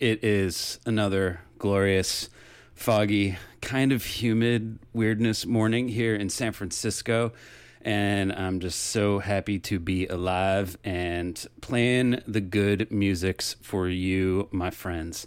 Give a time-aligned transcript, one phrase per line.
[0.00, 2.30] It is another glorious,
[2.72, 7.34] foggy, kind of humid weirdness morning here in San Francisco.
[7.82, 14.48] And I'm just so happy to be alive and playing the good musics for you,
[14.50, 15.26] my friends.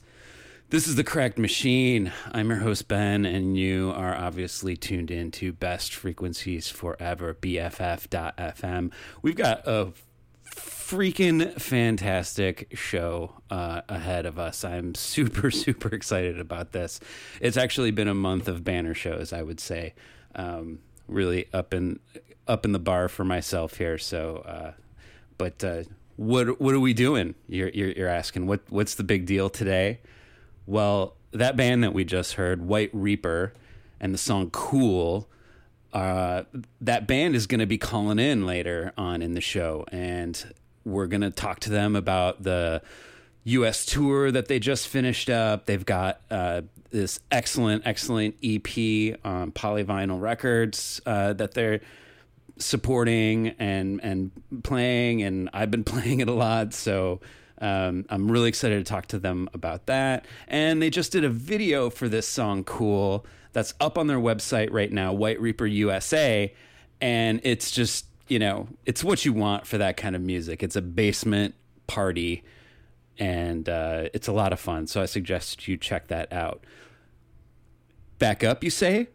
[0.72, 2.12] This is the Cracked Machine.
[2.32, 8.92] I'm your host, Ben, and you are obviously tuned in to Best Frequencies Forever, BFF.FM.
[9.22, 9.94] We've got a
[10.90, 14.64] freaking fantastic show uh, ahead of us.
[14.64, 17.00] I'm super, super excited about this.
[17.40, 19.94] It's actually been a month of banner shows, I would say.
[20.36, 22.00] Um, really up in
[22.48, 23.98] up in the bar for myself here.
[23.98, 24.72] So, uh,
[25.38, 25.84] but uh,
[26.18, 27.36] what what are we doing?
[27.48, 30.00] You're, you're you're asking what what's the big deal today?
[30.66, 33.54] Well, that band that we just heard, White Reaper,
[34.00, 35.30] and the song "Cool."
[35.94, 36.44] Uh,
[36.82, 40.54] that band is going to be calling in later on in the show, and
[40.86, 42.82] we're going to talk to them about the
[43.46, 43.86] U.S.
[43.86, 45.66] tour that they just finished up.
[45.66, 46.62] They've got uh,
[46.92, 51.82] this excellent, excellent EP on Polyvinyl Records uh, that they're
[52.58, 54.32] supporting and and
[54.64, 56.74] playing, and I've been playing it a lot.
[56.74, 57.20] So
[57.60, 60.26] um, I'm really excited to talk to them about that.
[60.48, 64.72] And they just did a video for this song, "Cool," that's up on their website
[64.72, 66.54] right now, White Reaper USA,
[67.02, 70.64] and it's just you know it's what you want for that kind of music.
[70.64, 71.54] It's a basement
[71.86, 72.44] party.
[73.20, 76.66] And uh, it's a lot of fun, so I suggest you check that out.
[78.18, 79.10] Back up, you say?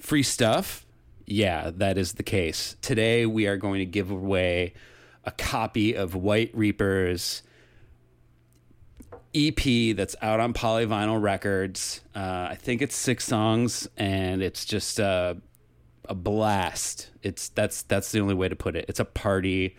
[0.00, 0.84] Free stuff?
[1.24, 2.74] Yeah, that is the case.
[2.82, 4.74] Today we are going to give away
[5.22, 7.44] a copy of White Reaper's
[9.36, 12.00] EP that's out on Polyvinyl Records.
[12.12, 15.36] Uh, I think it's six songs, and it's just a,
[16.08, 17.10] a blast.
[17.22, 18.86] It's that's that's the only way to put it.
[18.88, 19.76] It's a party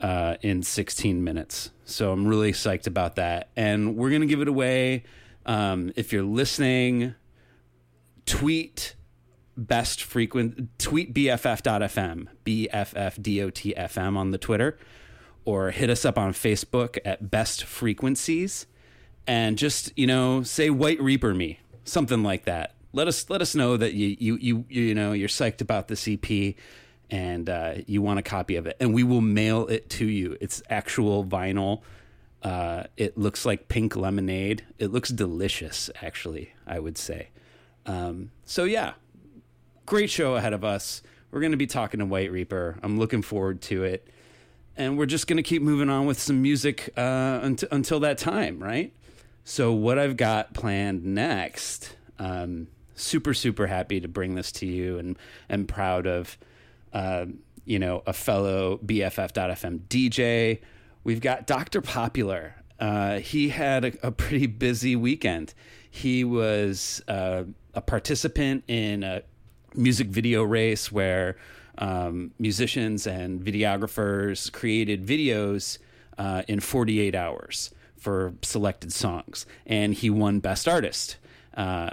[0.00, 1.70] uh, in 16 minutes.
[1.84, 5.04] So I'm really psyched about that, and we're gonna give it away.
[5.46, 7.14] Um, if you're listening,
[8.26, 8.94] tweet
[9.56, 14.78] best frequent tweet bff.fm bffdotfm on the twitter
[15.44, 18.66] or hit us up on facebook at best frequencies
[19.26, 23.54] and just you know say white reaper me something like that let us let us
[23.54, 26.54] know that you you you you know you're psyched about the EP
[27.10, 30.36] and uh, you want a copy of it and we will mail it to you
[30.40, 31.82] it's actual vinyl
[32.42, 37.28] uh, it looks like pink lemonade it looks delicious actually i would say
[37.86, 38.92] um, so yeah
[39.90, 41.02] great show ahead of us.
[41.32, 42.78] We're going to be talking to White Reaper.
[42.80, 44.06] I'm looking forward to it.
[44.76, 48.16] And we're just going to keep moving on with some music uh, unt- until that
[48.16, 48.94] time, right?
[49.42, 52.68] So, what I've got planned next, um,
[53.00, 55.18] super, super happy to bring this to you and,
[55.48, 56.38] and proud of,
[56.92, 57.26] uh,
[57.64, 60.60] you know, a fellow BFF.FM DJ.
[61.04, 61.80] We've got Dr.
[61.80, 62.56] Popular.
[62.78, 65.52] Uh, he had a, a, pretty busy weekend.
[65.90, 67.44] He was uh,
[67.74, 69.22] a participant in a
[69.74, 71.36] music video race where
[71.78, 75.78] um, musicians and videographers created videos
[76.18, 81.16] uh, in 48 hours for selected songs, and he won Best Artist.
[81.54, 81.90] Uh,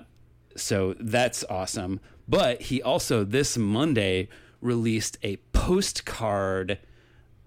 [0.57, 1.99] so that's awesome.
[2.27, 4.27] But he also this Monday
[4.61, 6.79] released a postcard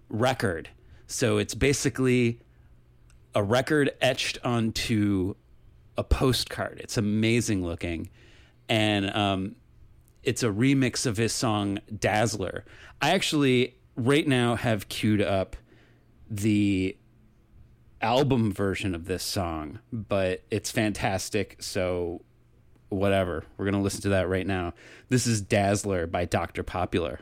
[0.08, 0.70] record.
[1.06, 2.40] So it's basically
[3.34, 5.34] a record etched onto
[5.96, 6.80] a postcard.
[6.82, 8.10] It's amazing looking.
[8.68, 9.56] And um,
[10.22, 12.64] it's a remix of his song Dazzler.
[13.00, 15.56] I actually right now have queued up
[16.30, 16.96] the
[18.00, 21.56] album version of this song, but it's fantastic.
[21.60, 22.22] So,
[22.90, 23.44] whatever.
[23.56, 24.74] We're going to listen to that right now.
[25.08, 26.62] This is Dazzler by Dr.
[26.62, 27.20] Popular.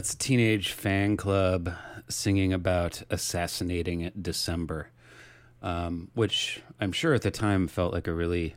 [0.00, 1.76] That's a teenage fanclub
[2.08, 4.88] singing about assassinating December,
[5.60, 8.56] um, which I'm sure at the time felt like a really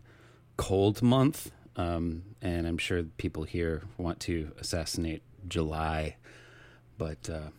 [0.56, 1.52] cold month.
[1.76, 6.16] Um, and I'm sure people here want to assassinate July.
[6.98, 7.50] But uh,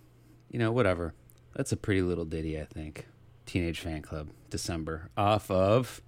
[0.49, 1.13] you know, whatever.
[1.55, 3.07] That's a pretty little ditty, I think.
[3.45, 6.01] Teenage Fanclub, December, off of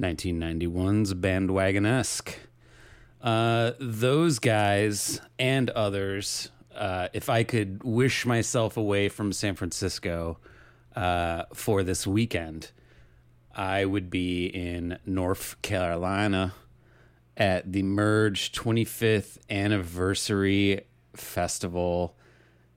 [0.00, 2.32] 1991's Bandwagonesque.
[3.20, 10.38] Uh, those guys and others, uh, if I could wish myself away from San Francisco
[10.94, 12.70] uh, for this weekend,
[13.54, 16.54] I would be in North Carolina
[17.36, 20.82] at the Merge 25th anniversary
[21.14, 22.16] festival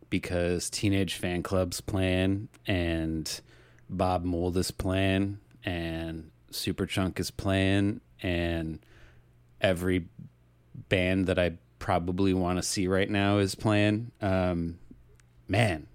[0.09, 3.41] because Teenage Fanclub's playing and
[3.89, 8.79] Bob Mould is playing and Superchunk is playing and
[9.61, 10.07] every
[10.89, 14.11] band that I probably want to see right now is playing.
[14.21, 14.77] Um,
[15.47, 15.87] man,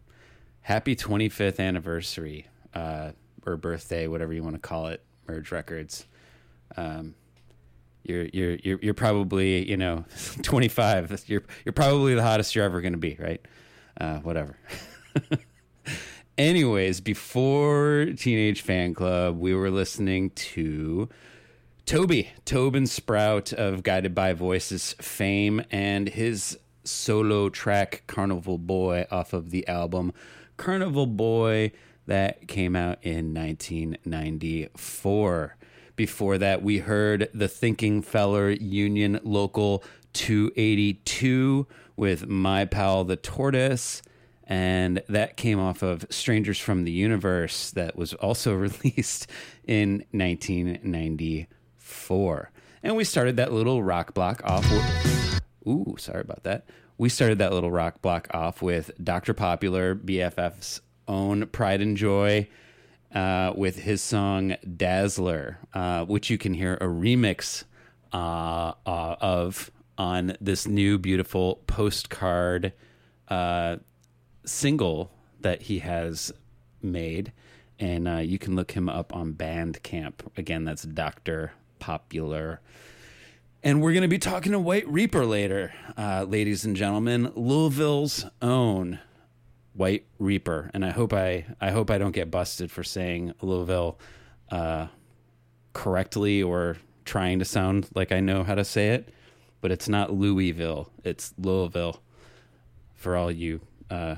[0.61, 3.13] happy 25th anniversary uh,
[3.47, 6.07] or birthday, whatever you want to call it, Merge Records.
[6.77, 7.15] Um,
[8.03, 10.05] you're you're you're you're probably you know
[10.43, 11.25] 25.
[11.27, 13.41] You're you're probably the hottest you're ever going to be, right?
[13.99, 14.59] Uh, whatever.
[16.39, 21.09] Anyways, before Teenage Fanclub, we were listening to
[21.87, 29.33] Toby, Tobin Sprout of Guided by Voices fame and his solo track Carnival Boy off
[29.33, 30.13] of the album
[30.57, 31.71] Carnival Boy
[32.07, 35.57] that came out in 1994.
[35.95, 44.03] Before that, we heard the Thinking Feller Union Local 282 with My Pal the Tortoise
[44.43, 49.29] and that came off of Strangers from the Universe that was also released
[49.69, 51.56] in 1994.
[52.83, 55.07] And we started that little rock block off with
[55.67, 56.67] Ooh, sorry about that.
[56.99, 59.35] We started that little rock block off with Dr.
[59.35, 62.49] Popular, BFF's own Pride and Joy,
[63.15, 67.65] uh, with his song Dazzler, uh, which you can hear a remix
[68.13, 72.73] uh, uh of on this new beautiful postcard
[73.29, 73.77] uh,
[74.45, 76.33] single that he has
[76.83, 77.33] made,
[77.79, 80.15] and uh, you can look him up on Bandcamp.
[80.37, 82.61] Again, that's Doctor Popular.
[83.63, 87.33] And we're going to be talking to White Reaper later, uh, ladies and gentlemen.
[87.35, 89.01] Louisville's own
[89.73, 93.99] White Reaper, and I hope I I hope I don't get busted for saying Louisville
[94.51, 94.87] uh,
[95.73, 99.13] correctly or trying to sound like I know how to say it.
[99.61, 102.01] But it's not Louisville; it's Louisville.
[102.95, 103.61] For all you
[103.91, 104.17] uh,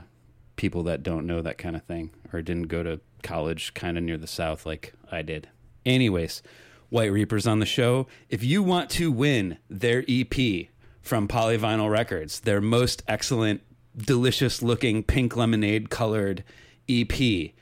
[0.56, 4.04] people that don't know that kind of thing or didn't go to college kind of
[4.04, 5.48] near the South like I did.
[5.86, 6.42] Anyways,
[6.90, 8.06] White Reapers on the show.
[8.28, 10.68] If you want to win their EP
[11.00, 13.60] from Polyvinyl Records, their most excellent,
[13.96, 16.44] delicious looking pink lemonade colored
[16.88, 17.52] EP,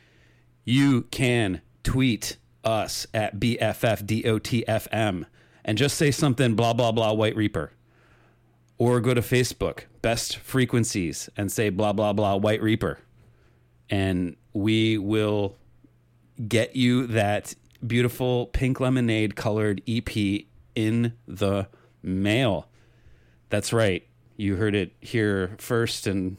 [0.65, 5.27] you can tweet us at BFFDOTFM
[5.65, 7.73] and just say something blah, blah, blah, White Reaper
[8.79, 12.99] or go to Facebook, best frequencies, and say blah, blah, blah, White Reaper.
[13.89, 15.57] And we will
[16.47, 21.69] get you that beautiful pink lemonade colored EP in the
[22.03, 22.69] mail.
[23.49, 24.07] That's right.
[24.37, 26.37] You heard it here first and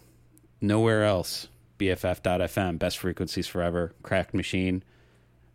[0.62, 1.48] nowhere else.
[1.80, 4.84] BFF.FM, best frequencies forever, cracked machine.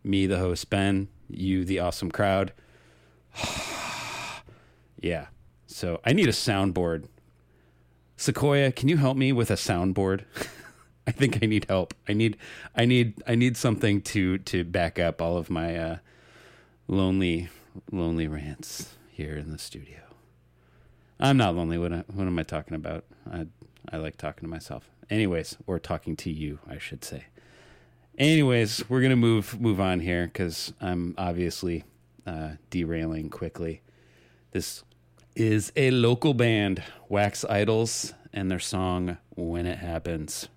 [0.03, 1.09] Me, the host, Ben.
[1.29, 2.53] You, the awesome crowd.
[5.01, 5.27] yeah.
[5.65, 7.07] So I need a soundboard.
[8.15, 10.23] Sequoia, can you help me with a soundboard?
[11.07, 11.93] I think I need help.
[12.07, 12.37] I need
[12.75, 15.97] I need I need something to to back up all of my uh,
[16.87, 17.49] lonely
[17.91, 19.99] lonely rants here in the studio.
[21.19, 21.77] I'm not lonely.
[21.77, 23.05] What, I, what am I talking about?
[23.29, 23.47] I
[23.91, 24.89] I like talking to myself.
[25.09, 27.25] Anyways, or talking to you, I should say.
[28.17, 31.83] Anyways, we're gonna move move on here because I'm obviously
[32.25, 33.81] uh, derailing quickly.
[34.51, 34.83] This
[35.35, 40.47] is a local band, Wax Idols, and their song When It Happens.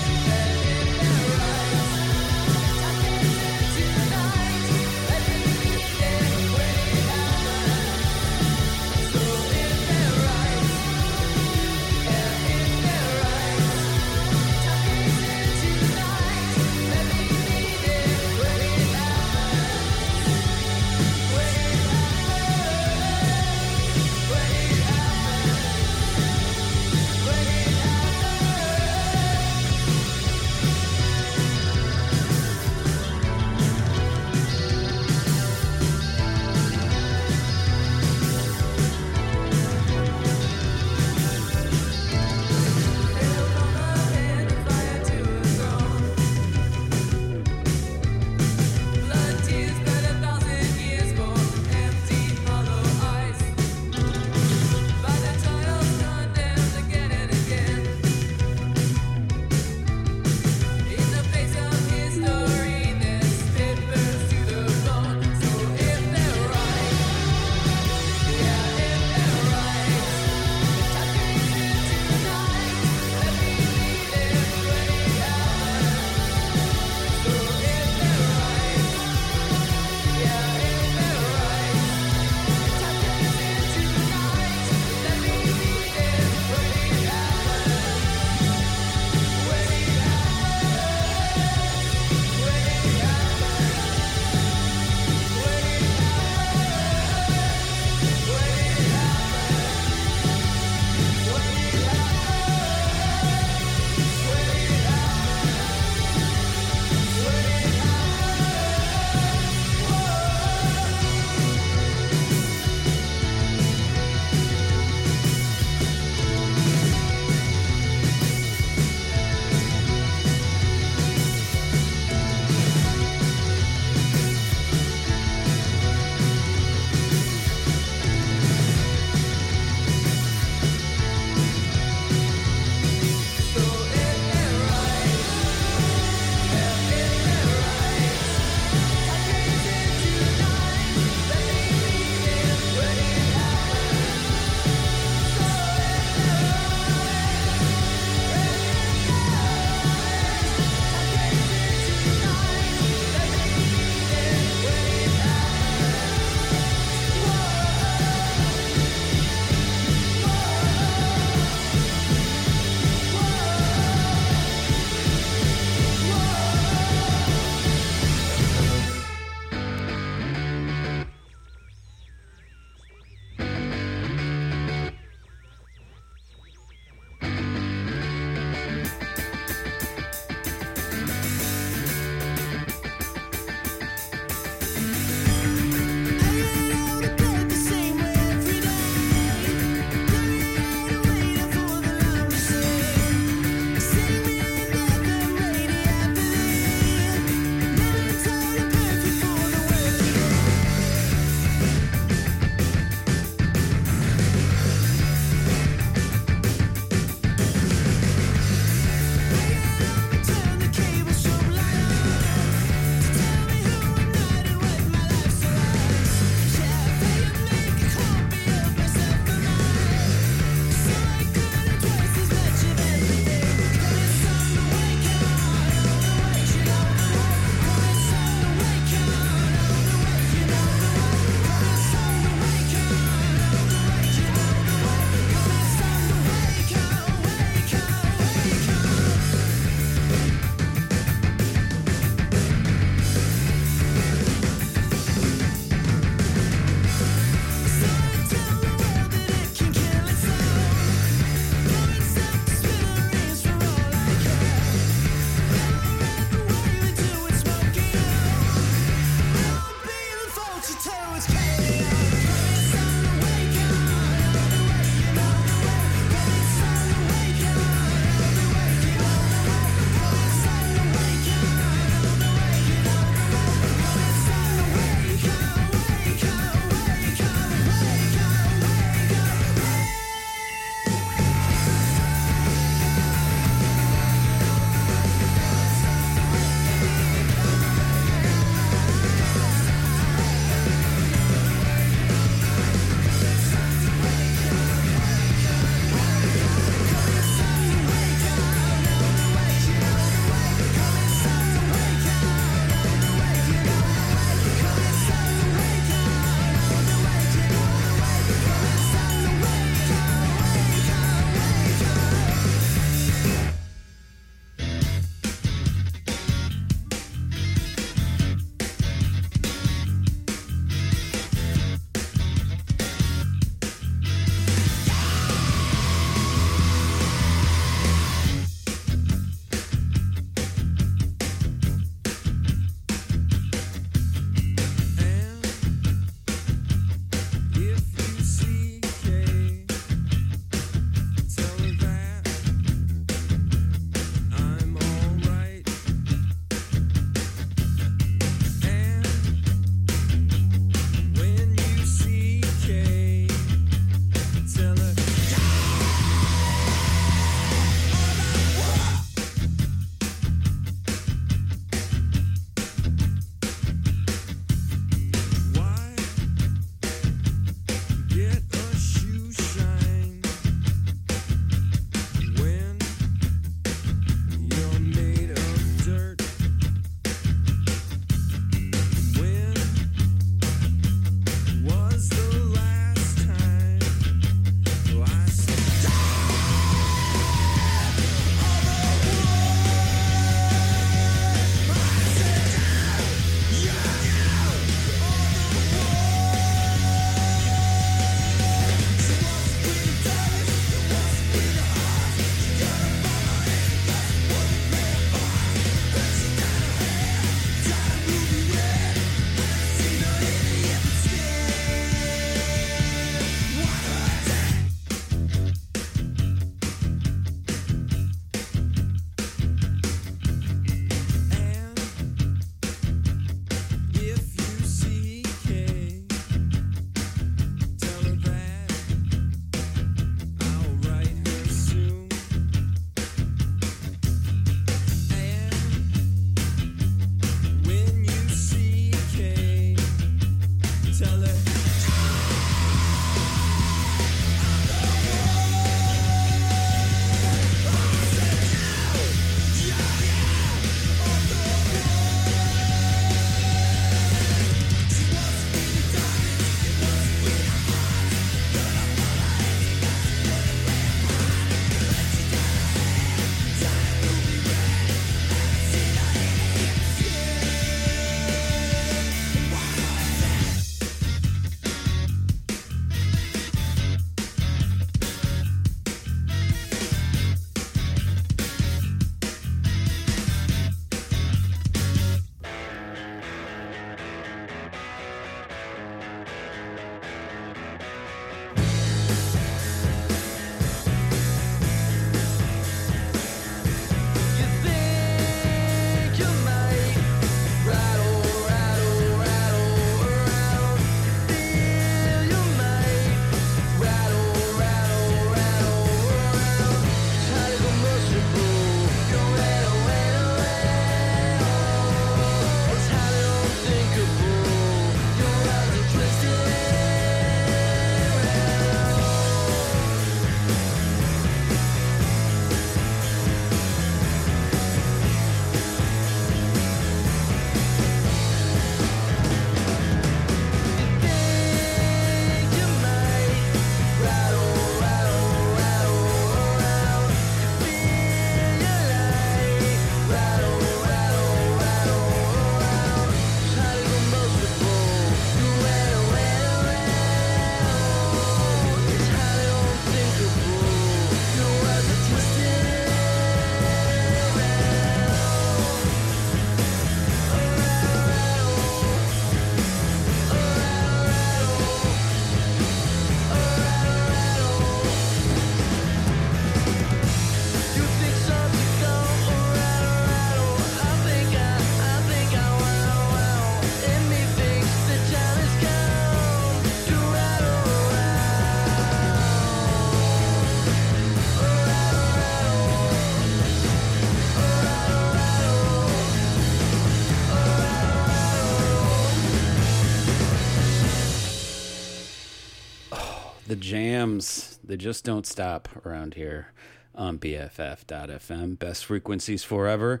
[594.70, 596.52] They just don't stop around here
[596.94, 598.56] on BFF.FM.
[598.56, 600.00] Best frequencies forever.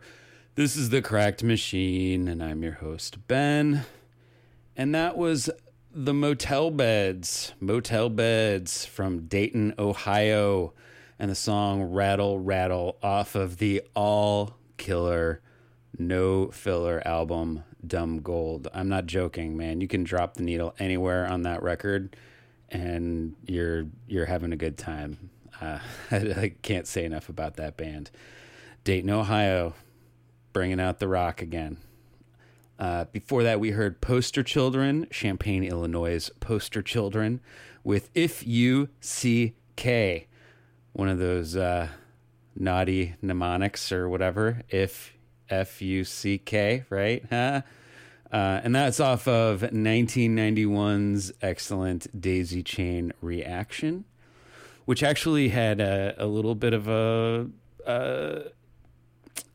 [0.54, 3.84] This is the Cracked Machine, and I'm your host, Ben.
[4.76, 5.50] And that was
[5.92, 10.72] the Motel Beds, Motel Beds from Dayton, Ohio,
[11.18, 15.40] and the song Rattle Rattle off of the all killer,
[15.98, 18.68] no filler album, Dumb Gold.
[18.72, 19.80] I'm not joking, man.
[19.80, 22.14] You can drop the needle anywhere on that record
[22.70, 25.30] and you're you're having a good time.
[25.60, 25.78] Uh,
[26.10, 28.10] I, I can't say enough about that band.
[28.84, 29.74] Dayton, Ohio,
[30.52, 31.78] bringing out the rock again.
[32.78, 37.40] Uh, before that, we heard Poster Children, Champaign, Illinois' Poster Children,
[37.84, 40.28] with If You See K,
[40.94, 41.88] one of those uh,
[42.56, 44.62] naughty mnemonics or whatever.
[44.70, 45.12] If
[45.50, 47.24] F U C K, right?
[47.28, 47.62] Huh?
[48.32, 54.04] Uh, and that's off of 1991's excellent Daisy Chain Reaction,
[54.84, 57.48] which actually had a, a little bit of a,
[57.86, 58.42] a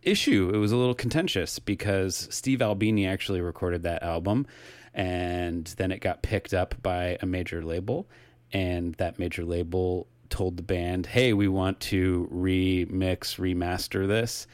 [0.01, 0.51] issue.
[0.53, 4.45] It was a little contentious because Steve Albini actually recorded that album,
[4.93, 8.07] and then it got picked up by a major label,
[8.51, 14.47] and that major label told the band, "Hey, we want to remix, remaster this."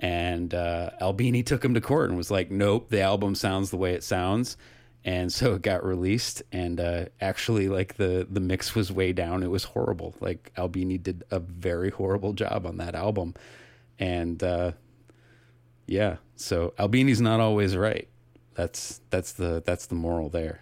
[0.00, 3.76] And uh, Albini took him to court and was like, "Nope, the album sounds the
[3.76, 4.56] way it sounds."
[5.04, 9.42] And so it got released, and uh, actually, like the the mix was way down.
[9.42, 10.14] It was horrible.
[10.20, 13.34] Like Albini did a very horrible job on that album,
[13.98, 14.72] and uh,
[15.86, 16.16] yeah.
[16.34, 18.08] So Albini's not always right.
[18.54, 20.60] That's that's the that's the moral there.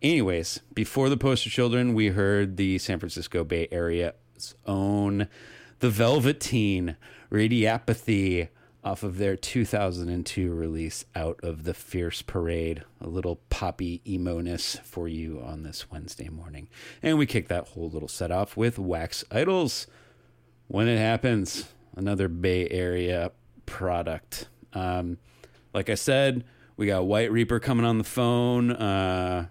[0.00, 5.28] Anyways, before the Poster Children, we heard the San Francisco Bay Area's own
[5.80, 6.96] The Velveteen
[7.30, 8.48] Radiapathy
[8.82, 12.84] off of their 2002 release Out of the Fierce Parade.
[13.00, 16.68] A little poppy emo-ness for you on this Wednesday morning.
[17.02, 19.86] And we kick that whole little set off with Wax Idols.
[20.68, 23.32] When it happens, another Bay Area
[23.66, 24.48] product.
[24.72, 25.18] Um,
[25.74, 26.44] like I said,
[26.76, 29.48] we got White Reaper coming on the phone uh,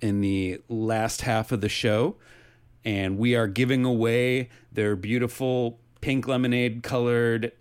[0.00, 2.16] in the last half of the show,
[2.84, 7.52] and we are giving away their beautiful pink lemonade colored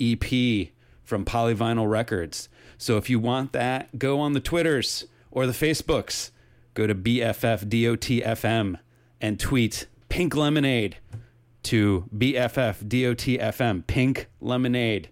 [0.00, 0.68] EP
[1.02, 2.48] from Polyvinyl Records.
[2.78, 6.30] So if you want that, go on the Twitters or the Facebooks.
[6.74, 8.78] Go to BFFDOTFM
[9.20, 10.96] and tweet pink lemonade
[11.64, 15.10] to BFFDOTFM, pink lemonade.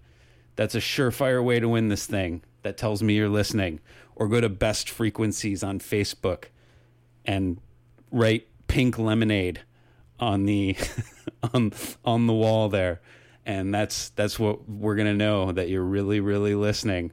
[0.57, 2.43] That's a surefire way to win this thing.
[2.63, 3.81] That tells me you're listening.
[4.17, 6.45] Or go to Best Frequencies on Facebook
[7.25, 7.61] and
[8.11, 9.61] write pink lemonade
[10.21, 10.77] on the
[11.55, 11.73] on
[12.05, 13.01] on the wall there.
[13.47, 17.13] And that's that's what we're gonna know that you're really really listening.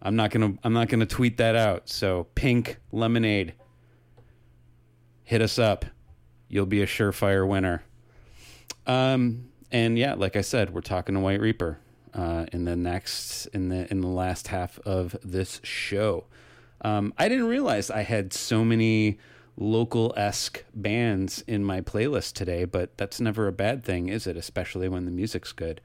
[0.00, 1.88] I'm not gonna I'm not gonna tweet that out.
[1.88, 3.54] So pink lemonade,
[5.24, 5.84] hit us up.
[6.48, 7.82] You'll be a surefire winner.
[8.86, 11.78] Um, and yeah, like I said, we're talking to White Reaper
[12.14, 16.26] uh, in the next in the in the last half of this show.
[16.82, 19.18] Um, I didn't realize I had so many
[19.62, 24.36] local esque bands in my playlist today, but that's never a bad thing, is it?
[24.36, 25.80] Especially when the music's good.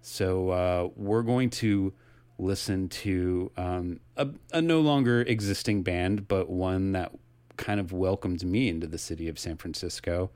[0.00, 1.92] So uh, we're going to
[2.38, 7.12] listen to um, a, a no longer existing band, but one that
[7.56, 10.30] kind of welcomed me into the city of San Francisco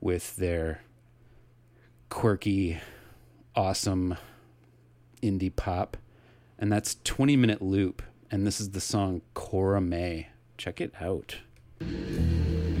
[0.00, 0.82] with their
[2.08, 2.80] quirky,
[3.54, 4.16] awesome
[5.22, 5.96] indie pop.
[6.58, 8.02] And that's 20 Minute Loop.
[8.30, 10.28] And this is the song Cora May.
[10.56, 11.36] Check it out.
[11.84, 12.73] へえ。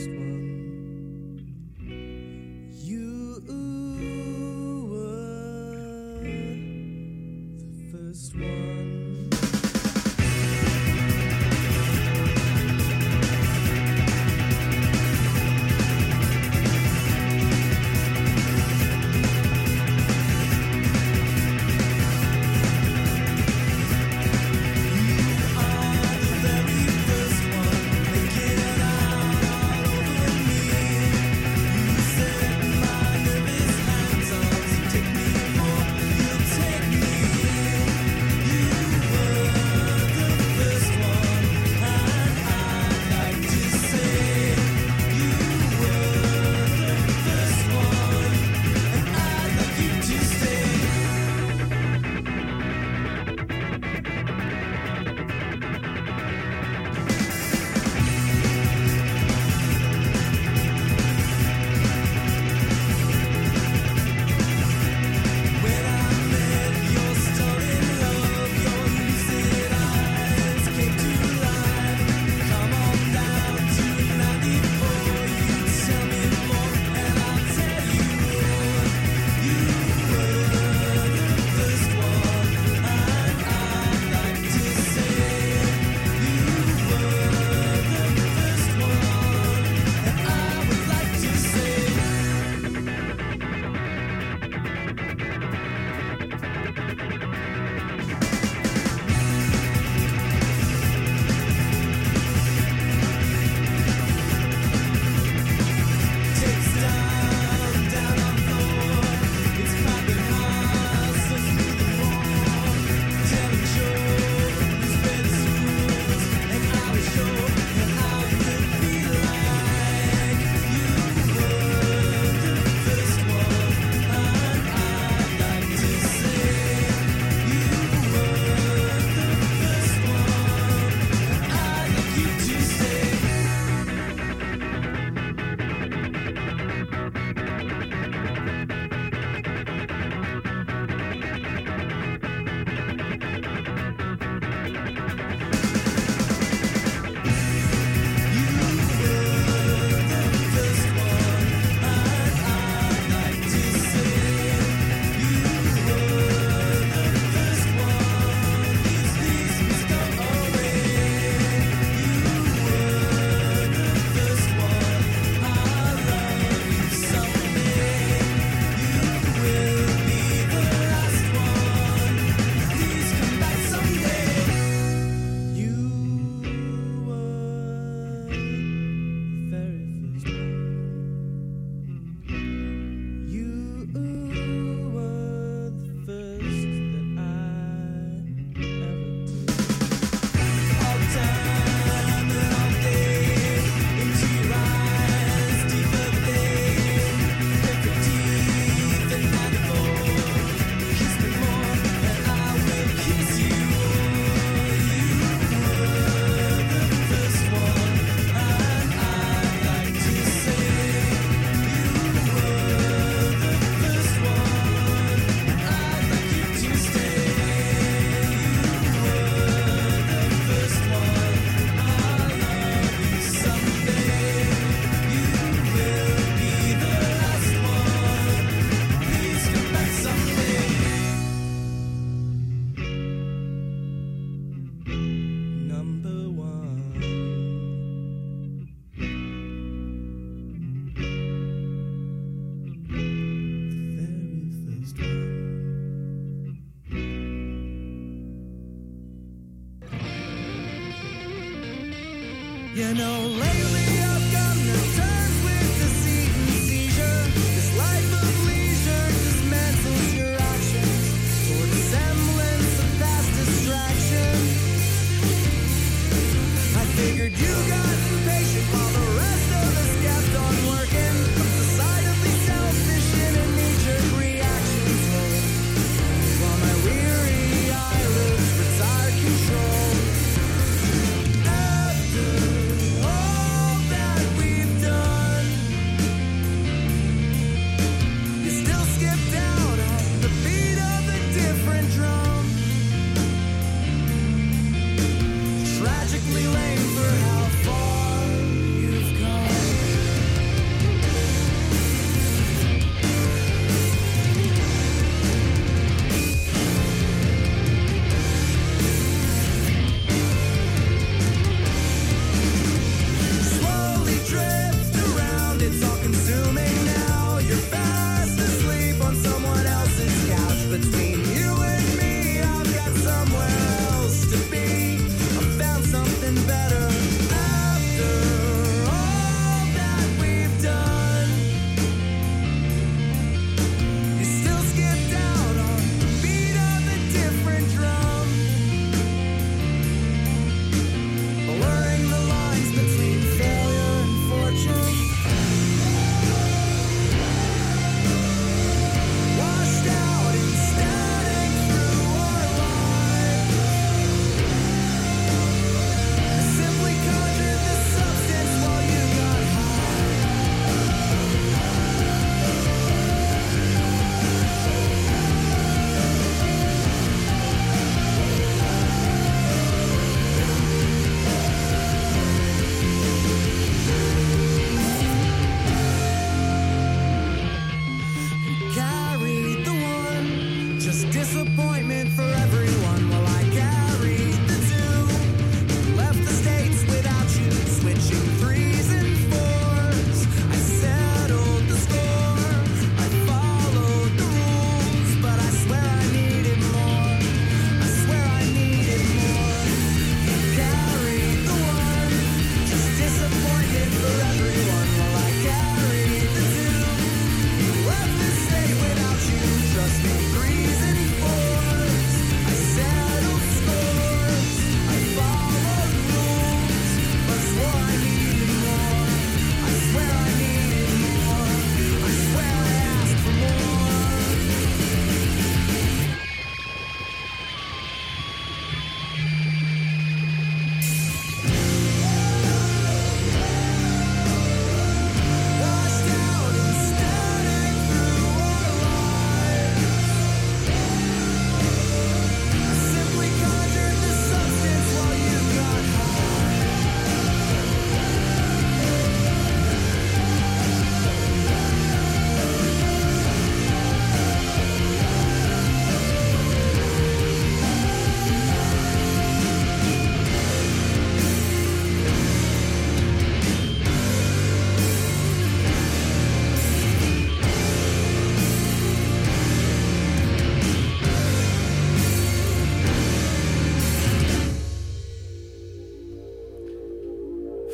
[0.00, 0.49] First one.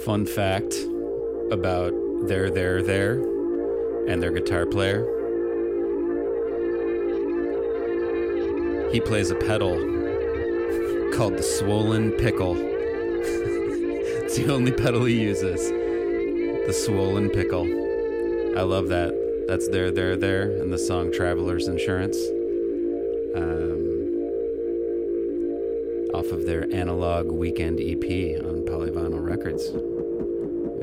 [0.06, 0.86] Fun fact
[1.50, 1.92] about
[2.28, 3.14] Their / They're / There
[4.06, 5.04] and their guitar player.
[8.92, 9.74] He plays a pedal
[11.12, 12.54] called the Swollen Pickle.
[14.22, 15.70] it's the only pedal he uses.
[15.70, 17.64] The Swollen Pickle.
[18.56, 19.12] I love that.
[19.48, 22.16] That's Their / They're / There and the song Traveler's Insurance.
[23.34, 23.82] Um,
[26.14, 29.72] off of their Analog Weekend EP on Polyvinyl Records.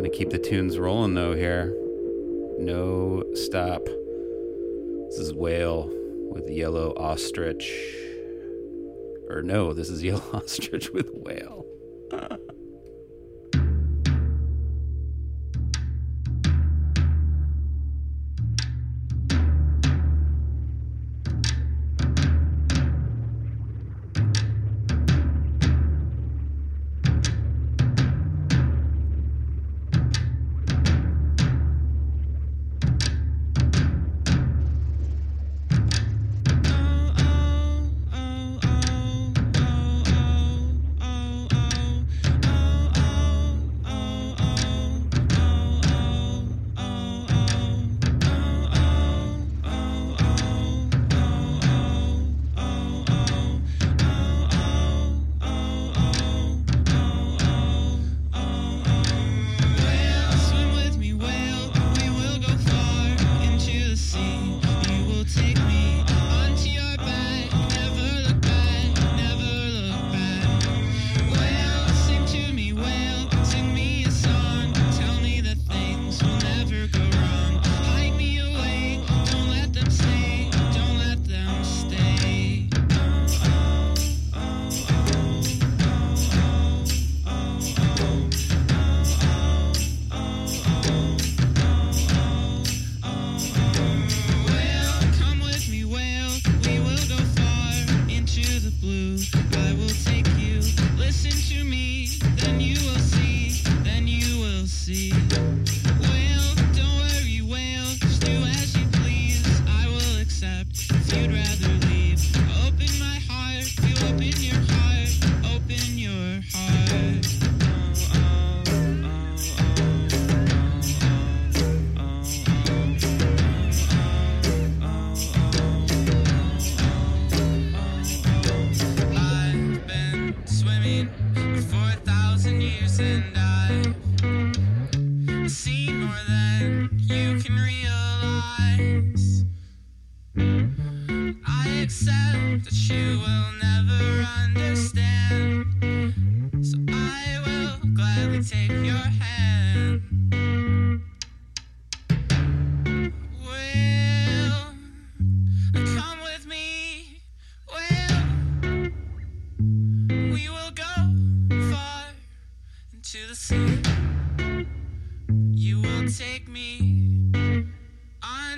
[0.03, 1.73] Gonna keep the tunes rolling though here.
[2.59, 3.85] No stop.
[3.85, 5.89] This is Whale
[6.29, 7.71] with Yellow Ostrich.
[9.29, 11.65] Or no, this is Yellow Ostrich with Whale.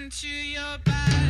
[0.05, 1.24] into your body.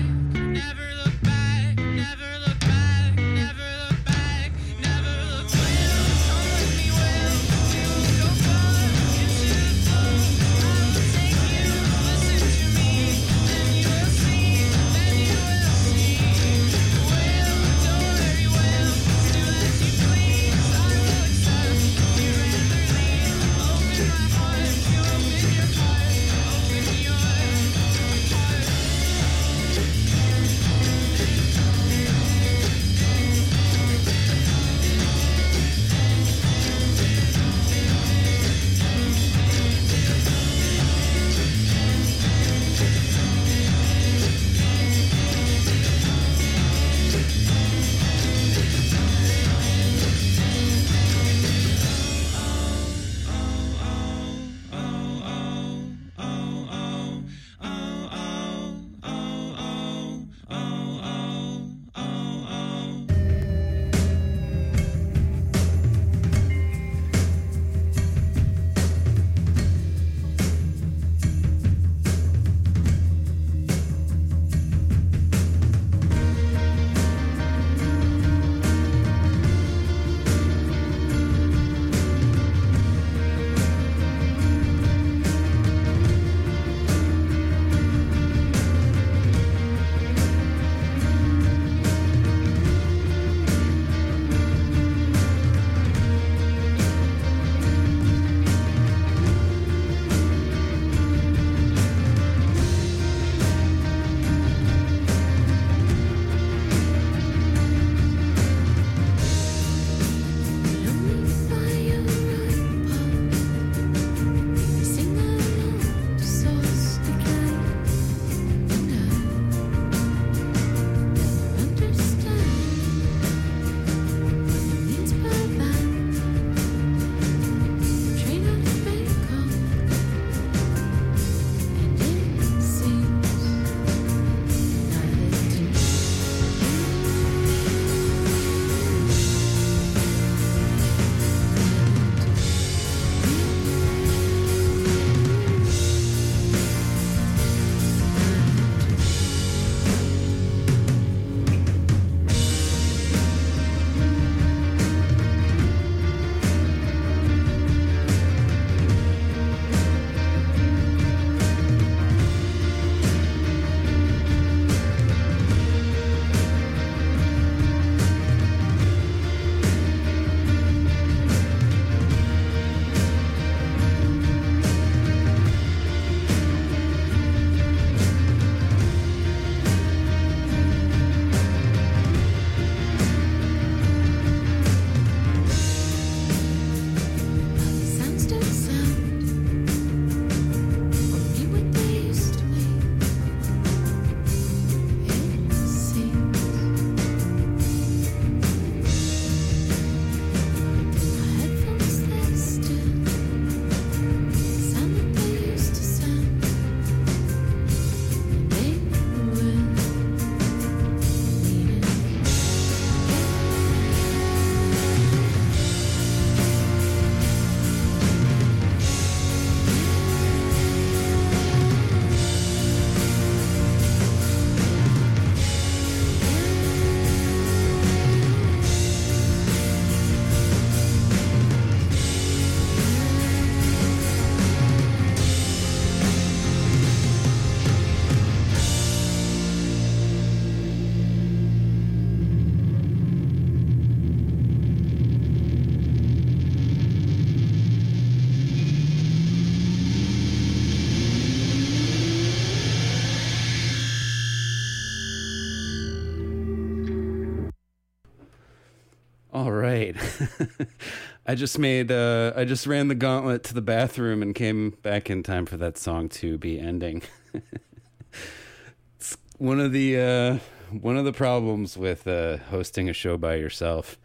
[261.26, 265.10] I just made uh I just ran the gauntlet to the bathroom and came back
[265.10, 267.02] in time for that song to be ending.
[268.98, 270.38] it's one of the uh
[270.72, 273.98] one of the problems with uh hosting a show by yourself.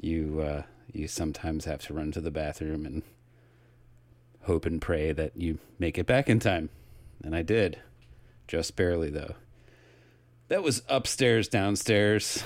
[0.00, 0.62] You uh
[0.92, 3.02] you sometimes have to run to the bathroom and
[4.42, 6.70] hope and pray that you make it back in time.
[7.22, 7.78] And I did.
[8.48, 9.34] Just barely though.
[10.48, 12.44] That was upstairs downstairs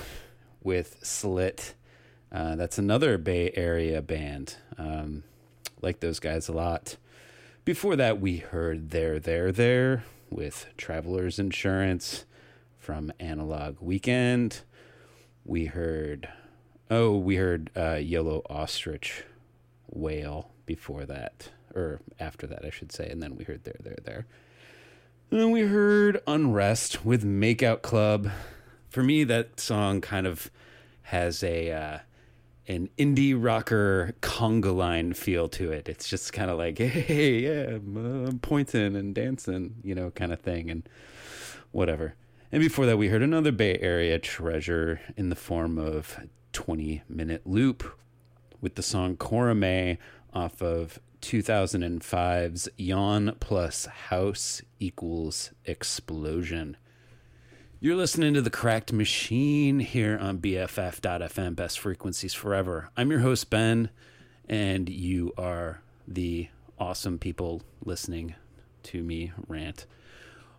[0.63, 1.75] with Slit.
[2.31, 4.55] Uh, that's another Bay Area band.
[4.77, 5.23] Um,
[5.81, 6.97] like those guys a lot.
[7.65, 12.25] Before that, we heard Their / They're / There with Travelers Insurance
[12.77, 14.61] from Analog Weekend.
[15.43, 16.29] We heard,
[16.89, 19.25] oh, we heard uh, Yellow Ostrich
[19.87, 23.09] Whale before that, or after that, I should say.
[23.09, 24.25] And then we heard Their / They're / There.
[25.29, 28.29] And then we heard Unrest with Makeout Club.
[28.89, 30.49] For me, that song kind of
[31.03, 31.99] has a uh,
[32.71, 35.89] an indie rocker conga line feel to it.
[35.89, 40.31] It's just kind of like, hey, yeah, I'm, uh, pointing and dancing, you know, kind
[40.31, 40.87] of thing, and
[41.71, 42.15] whatever.
[42.51, 46.19] And before that, we heard another Bay Area treasure in the form of
[46.53, 47.83] 20 Minute Loop
[48.61, 49.97] with the song Cora May
[50.33, 56.77] off of 2005's Yawn plus House equals Explosion.
[57.83, 62.91] You're listening to The Cracked Machine here on BFF.FM, Best Frequencies Forever.
[62.95, 63.89] I'm your host, Ben,
[64.47, 68.35] and you are the awesome people listening
[68.83, 69.87] to me rant.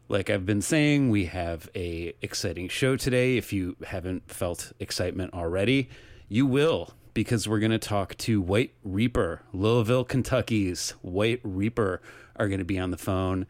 [0.09, 3.37] Like I've been saying, we have a exciting show today.
[3.37, 5.91] If you haven't felt excitement already,
[6.29, 12.03] you will because we're going to talk to White Reaper, Louisville, Kentucky's White Reaper
[12.35, 13.47] are going to be on the phone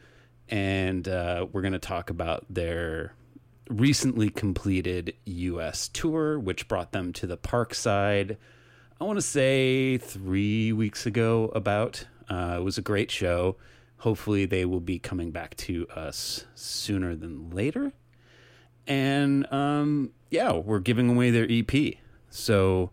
[0.51, 3.15] and uh, we're going to talk about their
[3.69, 5.89] recently completed U.S.
[5.89, 8.37] tour, which brought them to the Parkside.
[9.01, 11.51] I want to say three weeks ago.
[11.55, 13.57] About uh, it was a great show.
[13.99, 17.93] Hopefully, they will be coming back to us sooner than later.
[18.87, 21.95] And um, yeah, we're giving away their EP.
[22.31, 22.91] So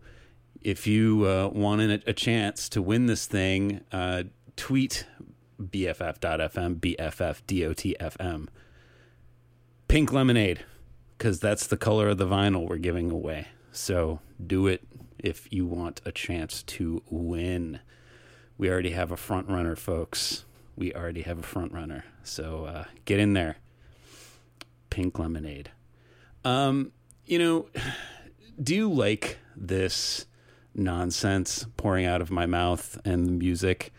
[0.60, 4.24] if you uh, wanted a, a chance to win this thing, uh,
[4.56, 5.06] tweet
[5.60, 8.48] BFF.FM, BFFDOTFM
[9.90, 10.64] pink lemonade
[11.18, 13.48] because that's the color of the vinyl we're giving away.
[13.72, 14.86] So do it
[15.18, 17.80] if you want a chance to win.
[18.56, 20.44] We already have a front runner, folks.
[20.76, 22.04] We already have a front runner.
[22.22, 23.56] So uh, get in there.
[24.90, 25.72] Pink lemonade.
[26.44, 26.92] Um,
[27.26, 27.66] you know,
[28.62, 30.26] do you like this
[30.72, 33.92] nonsense pouring out of my mouth and the music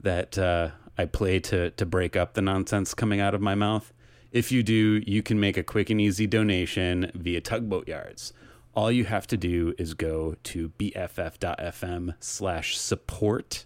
[0.00, 3.92] that uh, I play to to break up the nonsense coming out of my mouth?
[4.30, 8.34] If you do, you can make a quick and easy donation via Tugboat Yards.
[8.74, 13.64] All you have to do is go to bff.fm slash support,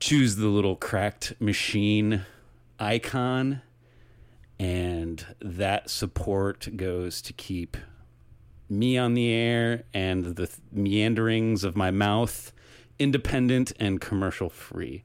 [0.00, 2.22] choose the little cracked machine
[2.80, 3.60] icon,
[4.58, 7.76] and that support goes to keep
[8.70, 12.52] me on the air and the th- meanderings of my mouth
[12.98, 15.04] independent and commercial free.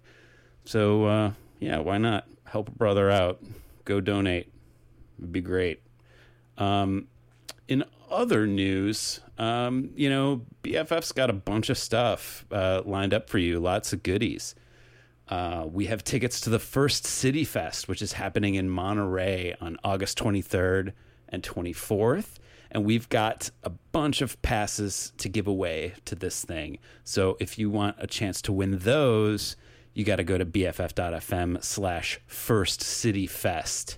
[0.64, 3.42] So, uh, yeah, why not help a brother out?
[3.88, 4.52] Go donate.
[5.18, 5.82] It'd be great.
[6.58, 7.08] Um,
[7.70, 13.30] in other news, um, you know, BFF's got a bunch of stuff uh, lined up
[13.30, 14.56] for you, lots of goodies.
[15.30, 19.78] Uh, we have tickets to the first City Fest, which is happening in Monterey on
[19.86, 20.92] August 23rd
[21.30, 22.40] and 24th.
[22.70, 26.80] And we've got a bunch of passes to give away to this thing.
[27.06, 29.56] So if you want a chance to win those,
[29.98, 33.98] you got to go to bff.fm slash first city fest.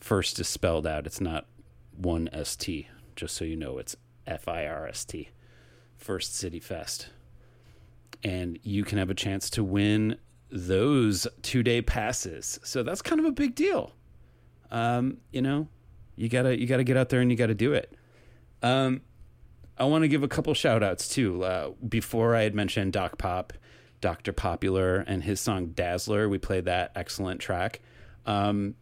[0.00, 1.06] First is spelled out.
[1.06, 1.46] It's not
[1.94, 2.86] one ST,
[3.16, 3.96] just so you know, it's
[4.26, 5.28] F I R S T.
[5.98, 7.10] First City Fest.
[8.24, 10.16] And you can have a chance to win
[10.50, 12.58] those two day passes.
[12.62, 13.92] So that's kind of a big deal.
[14.70, 15.68] Um, you know,
[16.14, 17.94] you gotta you gotta get out there and you gotta do it.
[18.62, 19.02] Um,
[19.76, 21.44] I want to give a couple shout outs too.
[21.44, 23.52] Uh, before I had mentioned Doc Pop,
[24.00, 24.32] Dr.
[24.32, 26.28] Popular, and his song Dazzler.
[26.28, 27.80] We played that excellent track.
[28.26, 28.74] Um,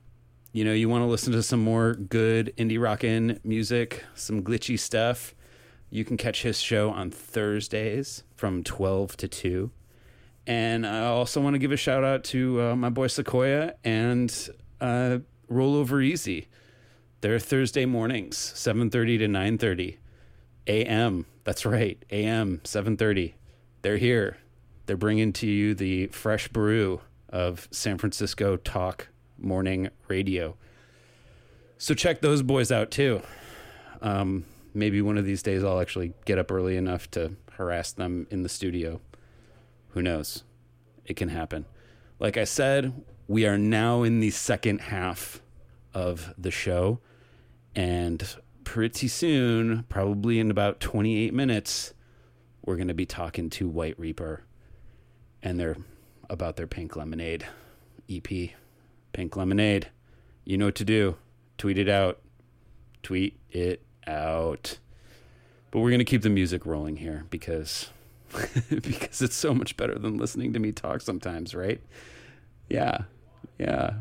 [0.53, 4.79] you know, you want to listen to some more good indie rockin' music, some glitchy
[4.79, 5.35] stuff.
[5.91, 9.71] You can catch his show on Thursdays from 12 to 2.
[10.47, 14.51] And I also want to give a shout out to uh, my boy Sequoia and
[14.81, 16.49] uh, Roll Over Easy.
[17.21, 19.97] They're Thursday mornings, 7:30 to 9:30
[20.67, 21.27] a.m.
[21.45, 22.61] That's right, a.m.
[22.65, 23.35] 7:30.
[23.83, 24.37] They're here.
[24.87, 29.09] They're bringing to you the fresh brew of San Francisco talk
[29.39, 30.57] morning radio.
[31.78, 33.22] So check those boys out too.
[34.03, 38.26] Um, maybe one of these days I'll actually get up early enough to harass them
[38.30, 39.01] in the studio.
[39.91, 40.45] Who knows?
[41.07, 41.64] It can happen.
[42.18, 45.43] Like I said, we are now in the second half
[45.93, 47.01] of the show.
[47.74, 48.26] And
[48.64, 51.95] pretty soon, probably in about 28 minutes,
[52.64, 54.45] we're going to be talking to White Reaper
[55.45, 55.76] and they're
[56.28, 57.47] about their Pink Lemonade
[58.11, 58.26] EP.
[59.12, 59.90] Pink Lemonade.
[60.45, 61.16] You know what to do.
[61.59, 62.18] Tweet it out.
[63.03, 64.78] Tweet it out.
[65.70, 67.90] But we're going to keep the music rolling here because
[68.70, 71.80] because it's so much better than listening to me talk sometimes, right?
[72.68, 73.03] Yeah.
[73.59, 73.95] Yeah.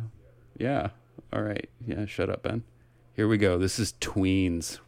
[0.57, 0.89] Yeah.
[1.31, 1.69] All right.
[1.85, 2.63] Yeah, shut up, Ben.
[3.15, 3.57] Here we go.
[3.57, 4.79] This is Tweens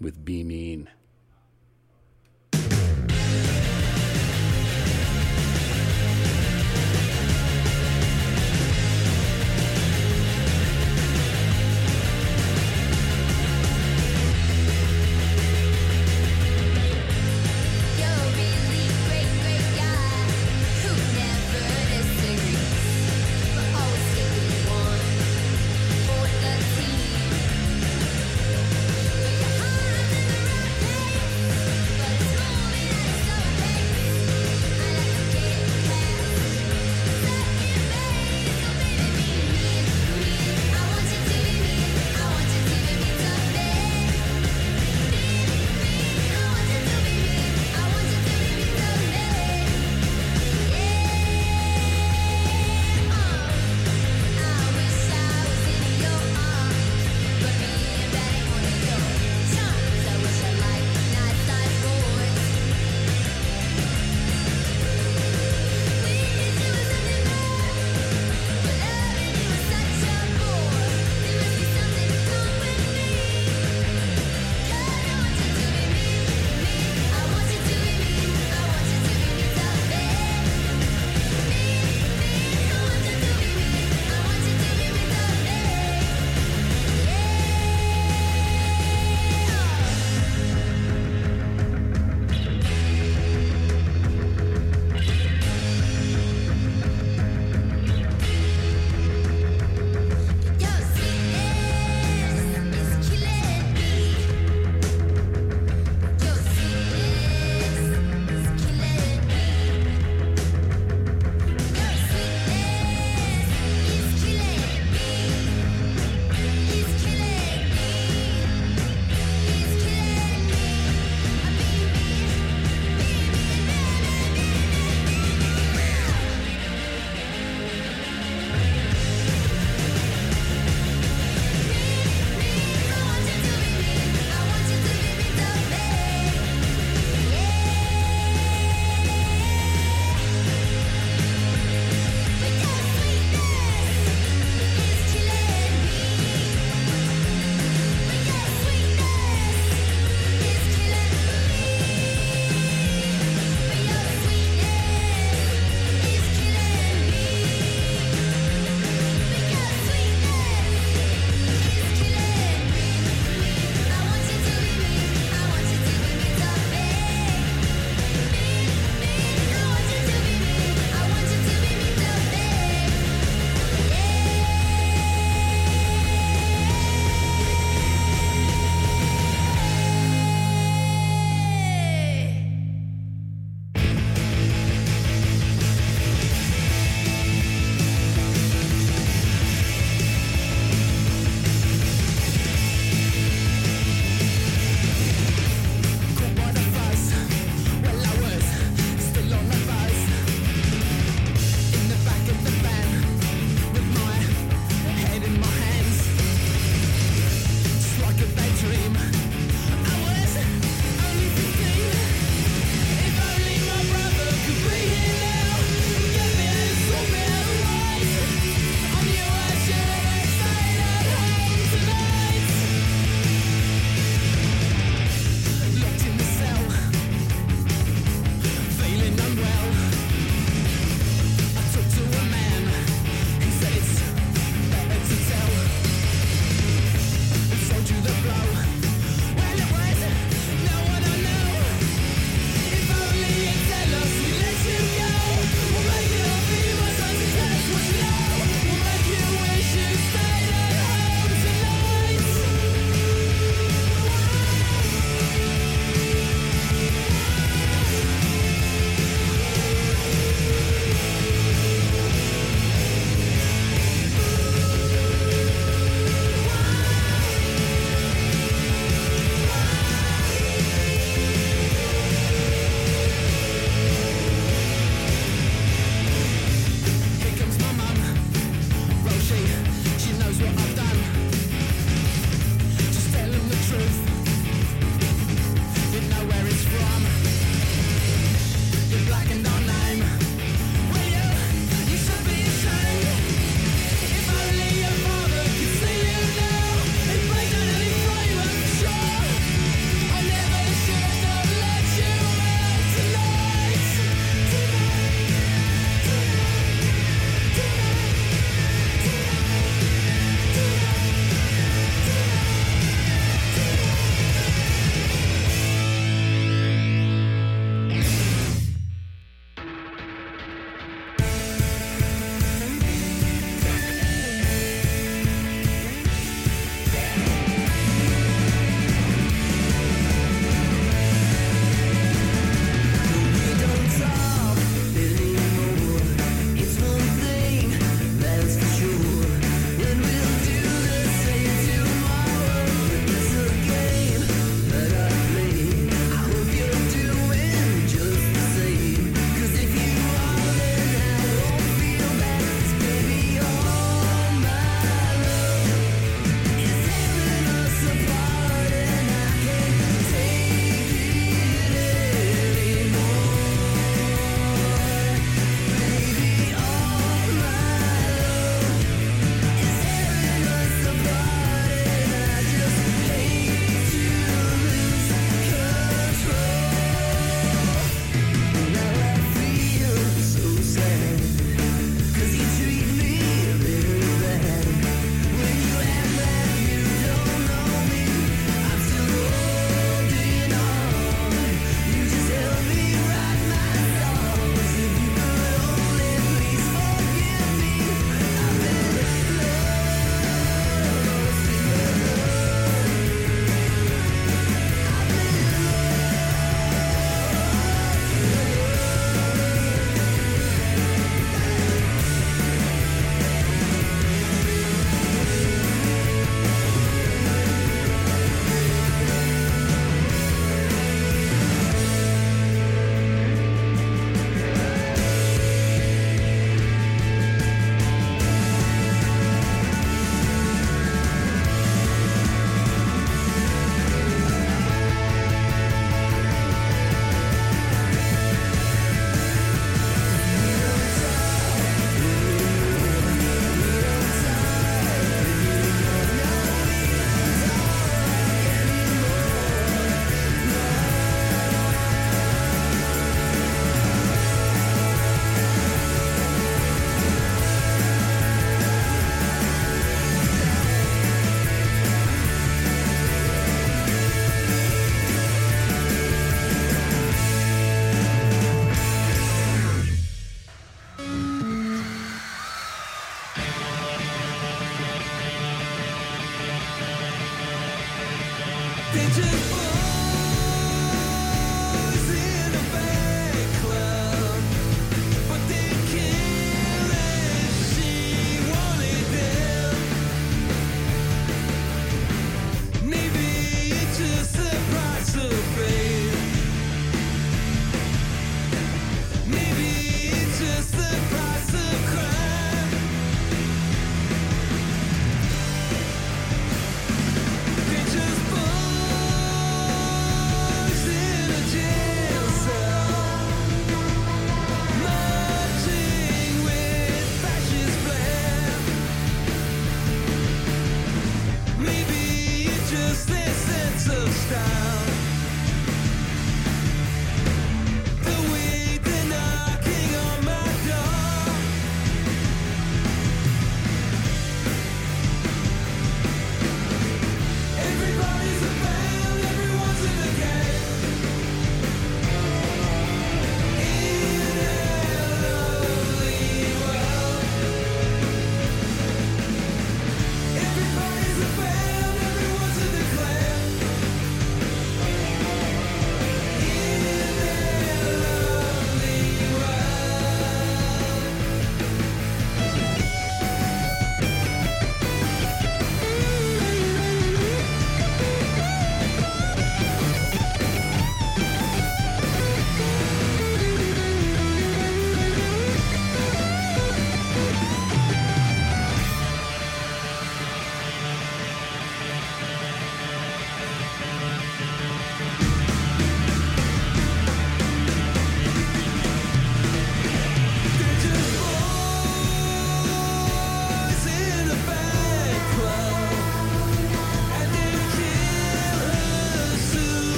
[0.00, 0.88] with Be Mean.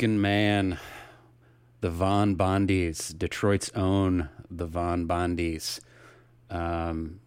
[0.00, 0.78] Broken Man,
[1.82, 5.78] the Von Bondies, Detroit's own the Von Bondies.
[6.48, 7.20] Um,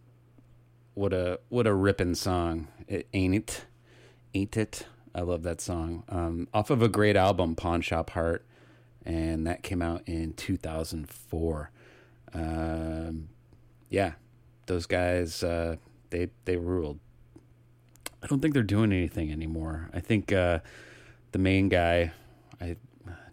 [0.95, 2.69] what a what a ripping song!
[2.87, 3.65] It ain't it,
[4.33, 4.87] ain't it?
[5.13, 6.03] I love that song.
[6.09, 8.43] Um, off of a great album, Pawn Shop Heart,
[9.05, 11.71] and that came out in 2004.
[12.33, 13.29] Um,
[13.91, 14.13] yeah,
[14.65, 15.75] those guys uh,
[16.09, 16.97] they they ruled.
[18.23, 19.91] I don't think they're doing anything anymore.
[19.93, 20.61] I think uh,
[21.33, 22.13] the main guy,
[22.61, 22.75] I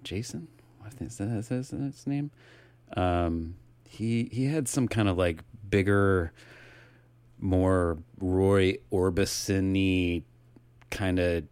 [0.02, 0.48] Jason,
[0.84, 2.30] I think that's his, his name.
[2.97, 6.32] Um, he he had some kind of like bigger,
[7.38, 10.22] more Roy Orbison-y
[10.90, 11.44] kind of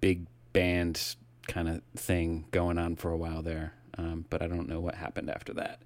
[0.00, 1.16] big band
[1.46, 3.74] kind of thing going on for a while there.
[3.96, 5.82] Um, but I don't know what happened after that.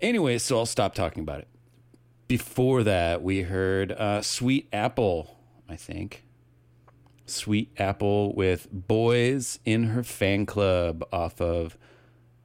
[0.00, 1.48] Anyway, so I'll stop talking about it.
[2.26, 5.36] Before that, we heard uh, Sweet Apple,
[5.68, 6.24] I think.
[7.26, 11.78] Sweet Apple with Boys in Her Fan Club off of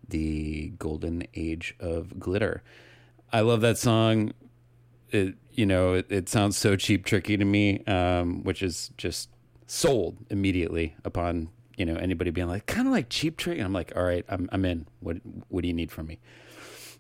[0.08, 2.64] the Golden Age of Glitter.
[3.32, 4.34] I love that song.
[5.12, 9.30] It, you know, it, it sounds so cheap tricky to me, um, which is just
[9.66, 13.58] sold immediately upon you know anybody being like kind of like cheap trick.
[13.58, 14.88] And I'm like, all right, I'm I'm in.
[15.00, 15.18] What
[15.50, 16.20] what do you need from me?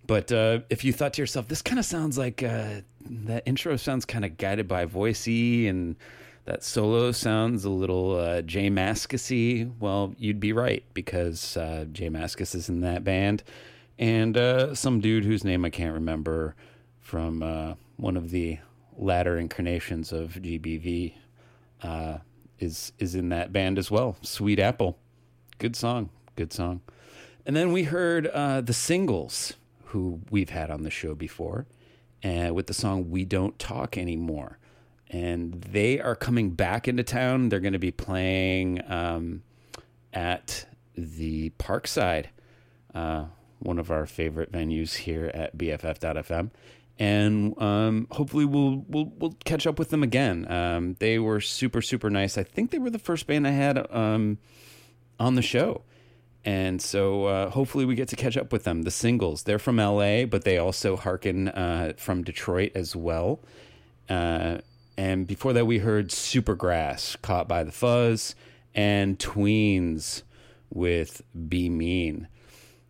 [0.05, 3.75] But uh, if you thought to yourself, this kind of sounds like uh, that intro
[3.75, 5.97] sounds kind of guided by voicey, and
[6.47, 12.09] that solo sounds a little uh, Jay Mascisy, well, you'd be right because uh, Jay
[12.09, 13.43] Mascis is in that band,
[13.99, 16.55] and uh, some dude whose name I can't remember
[17.01, 18.59] from uh, one of the
[18.97, 21.15] latter incarnations of GBV
[21.83, 22.19] uh,
[22.59, 24.15] is is in that band as well.
[24.21, 24.97] Sweet Apple,
[25.57, 26.79] good song, good song.
[27.45, 29.53] And then we heard uh, the singles
[29.87, 31.65] who we've had on the show before,
[32.23, 34.59] uh, with the song "We Don't Talk Anymore,"
[35.09, 37.49] and they are coming back into town.
[37.49, 39.43] They're going to be playing um,
[40.13, 40.65] at
[40.95, 42.27] the Parkside,
[42.93, 43.25] uh,
[43.59, 46.51] one of our favorite venues here at BFF.FM.
[46.99, 50.51] And um, hopefully we'll we'll we'll catch up with them again.
[50.51, 52.39] Um, they were super super nice.
[52.39, 54.39] I think they were the first band I had um,
[55.19, 55.83] on the show.
[56.43, 58.83] And so uh, hopefully we get to catch up with them.
[58.83, 63.41] The singles, they're from LA, but they also hearken uh, from Detroit as well.
[64.97, 68.33] And before that, we heard Supergrass, Caught by the Fuzz,
[68.73, 70.23] and Tweens
[70.71, 72.27] with Be Mean.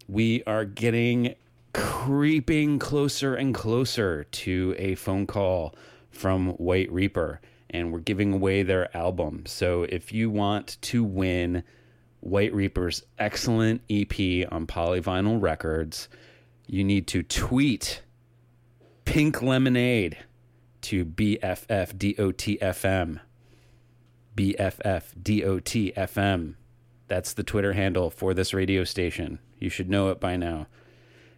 [0.08, 1.36] We are getting
[1.74, 5.76] creeping closer and closer to a phone call
[6.10, 9.44] from White Reaper, and we're giving away their album.
[9.46, 11.64] So if you want to win
[12.22, 14.12] White Reaper's excellent EP
[14.52, 16.08] on Polyvinyl Records,
[16.68, 18.02] you need to tweet
[19.06, 20.18] Pink Lemonade
[20.82, 21.70] to BFFDOTFM.
[24.36, 24.96] BFFDOTFM.
[27.08, 29.40] That's the Twitter handle for this radio station.
[29.60, 30.68] You should know it by now.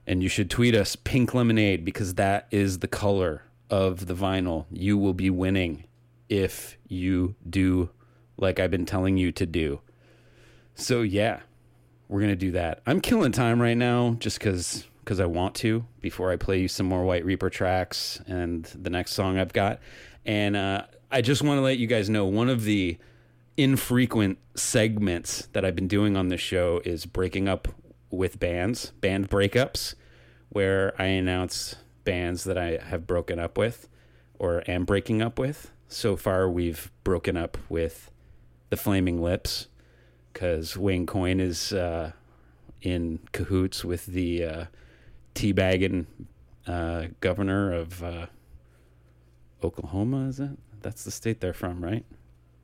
[0.06, 4.66] And you should tweet us Pink Lemonade because that is the color of the vinyl.
[4.72, 5.86] You will be winning
[6.28, 7.92] if you do
[8.38, 9.82] like I've been telling you to do.
[10.76, 11.42] So yeah,
[12.08, 12.82] we're gonna do that.
[12.88, 16.68] I'm killing time right now just because because I want to before I play you
[16.68, 19.80] some more White Reaper tracks and the next song I've got.
[20.24, 22.96] And uh, I just want to let you guys know one of the
[23.58, 27.68] infrequent segments that I've been doing on this show is breaking up
[28.12, 29.96] with bands, band breakups,
[30.50, 33.90] where I announce bands that I have broken up with
[34.38, 35.72] or am breaking up with.
[35.88, 38.12] So far, we've broken up with
[38.70, 39.70] the Flaming Lips
[40.32, 42.12] because Wayne Coyne is uh,
[42.84, 44.66] in cahoots with the uh,
[45.36, 46.06] teabagging
[46.68, 48.26] uh, governor of uh,
[49.64, 50.28] Oklahoma.
[50.28, 50.52] Is it?
[50.82, 52.06] That's the state they're from, right?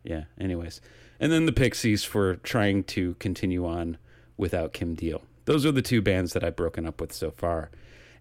[0.04, 0.26] Yeah.
[0.40, 0.82] Anyways,
[1.20, 3.98] and then the Pixies for trying to continue on
[4.38, 5.24] without Kim Deal.
[5.46, 7.70] Those are the two bands that I've broken up with so far,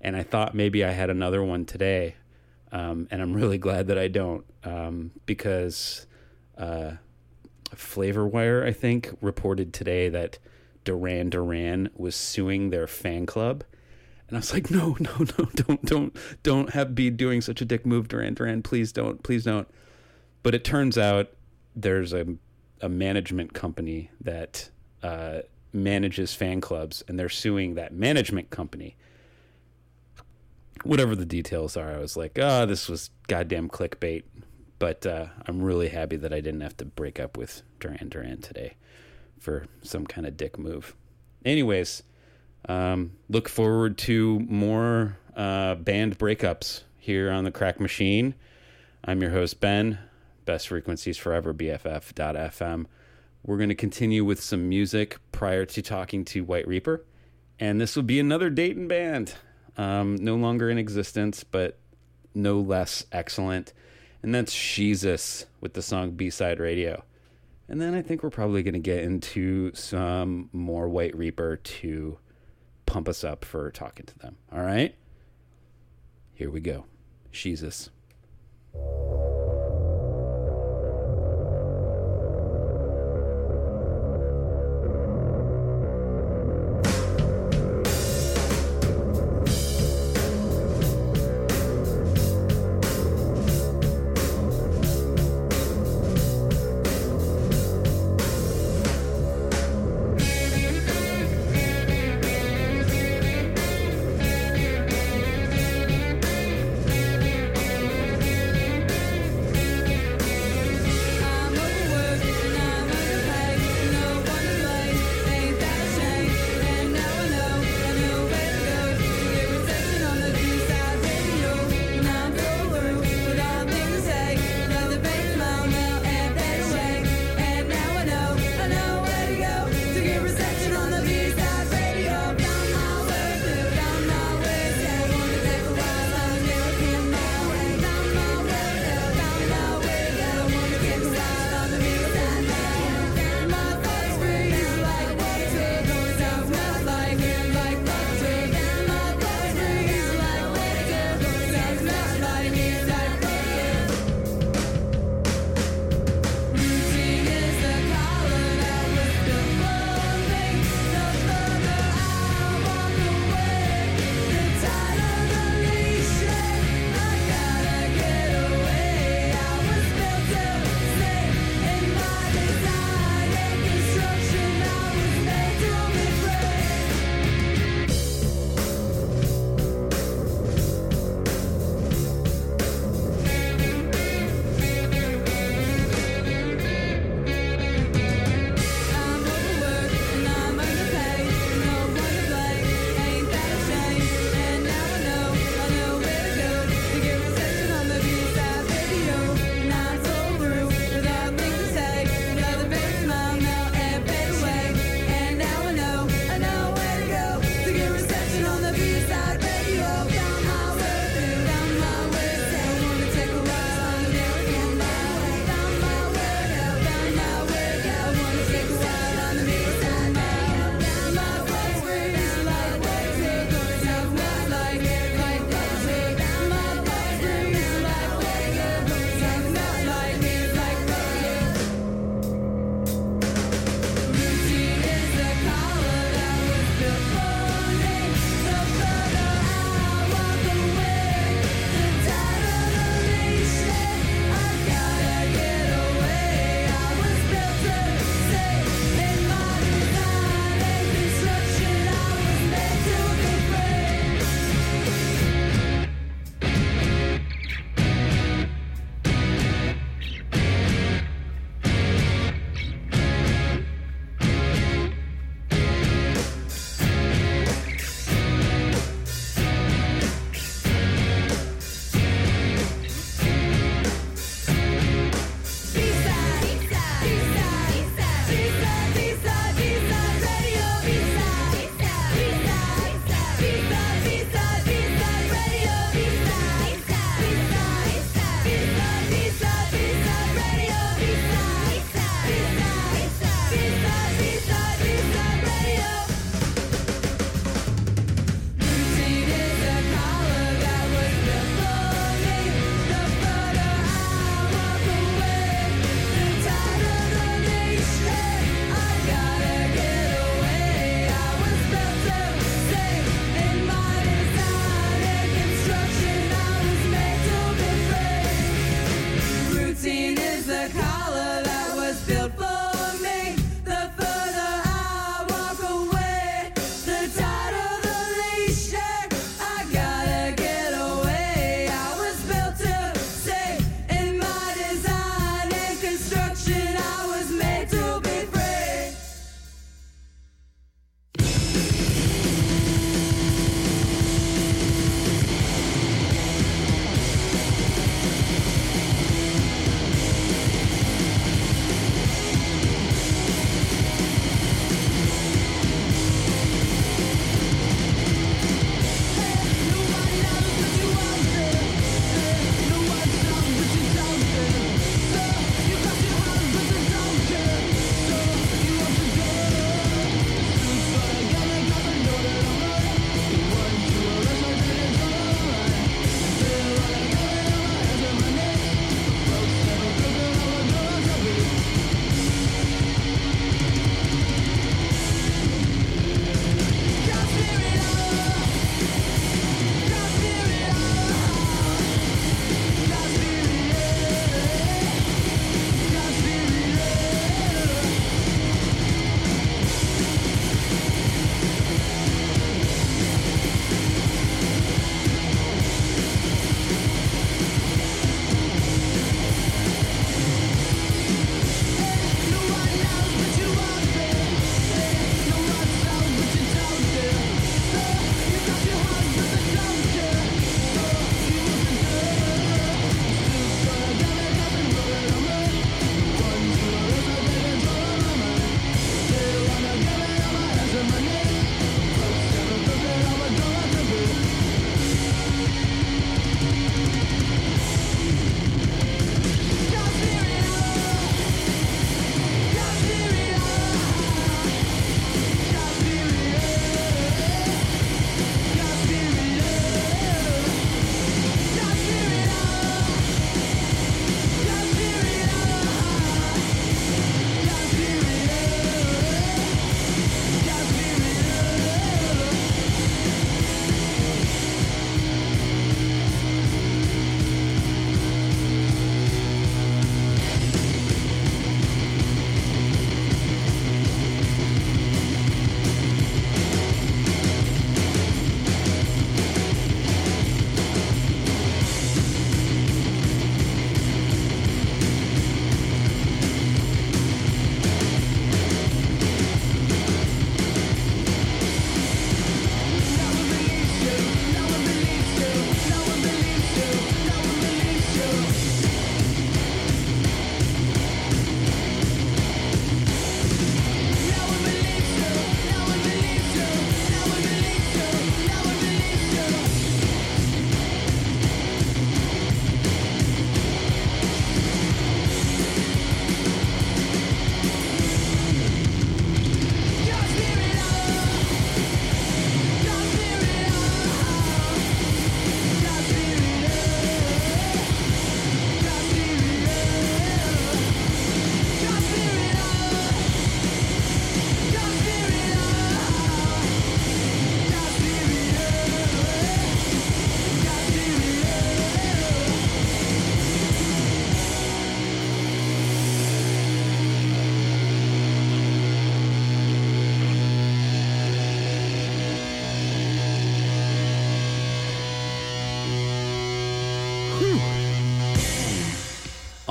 [0.01, 2.17] and I thought maybe I had another one today,
[2.73, 6.07] um, and I'm really glad that I don't um, because.
[6.57, 6.93] Uh,
[7.75, 10.39] Flavorwire, I think, reported today that
[10.85, 13.65] Duran Duran was suing their fan club.
[14.29, 17.65] And I was like, no, no, no, don't, don't, don't have be doing such a
[17.65, 18.63] dick move, Duran Duran.
[18.63, 19.69] Please don't, please don't.
[20.43, 21.31] But it turns out
[21.75, 22.27] there's a,
[22.81, 24.71] a management company that
[25.03, 25.41] uh,
[25.73, 28.97] manages fan clubs, and they're suing that management company.
[30.83, 34.25] Whatever the details are, I was like, ah, this was goddamn clickbait
[34.79, 38.43] but uh, I'm really happy that I didn't have to break up with Duran Duran
[38.43, 38.75] today
[39.39, 40.95] for some kind of dick move.
[41.45, 42.03] Anyways,
[42.69, 48.35] um, look forward to more uh, band breakups here on the Cracked Machine.
[49.05, 49.99] I'm your host Ben.
[50.45, 51.53] Best frequencies forever.
[51.53, 52.87] BFF.FM.
[53.45, 57.05] We're going to continue with some music prior to talking to White Reaper.
[57.61, 59.35] And this will be another Dayton band.
[59.77, 61.79] Um, no longer in existence, but
[62.35, 63.73] no less excellent.
[64.23, 67.05] And that's Jesus with the song B Side Radio.
[67.69, 72.19] And then I think we're probably going to get into some more White Reaper to
[72.87, 74.37] pump us up for talking to them.
[74.53, 74.95] All right?
[76.35, 76.85] Here we go.
[77.33, 77.91] Jesus.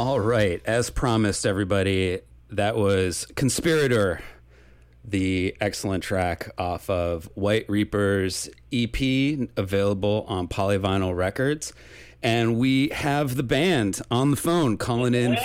[0.05, 2.19] All right, as promised, everybody,
[2.49, 4.19] that was Conspirator,
[5.05, 8.99] the excellent track off of White Reaper's EP,
[9.55, 11.71] available on Polyvinyl Records.
[12.21, 15.31] And we have the band on the phone calling in.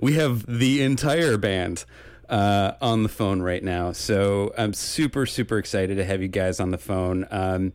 [0.00, 1.84] we have the entire band
[2.30, 3.92] uh, on the phone right now.
[3.92, 7.26] So I'm super, super excited to have you guys on the phone.
[7.30, 7.74] Um,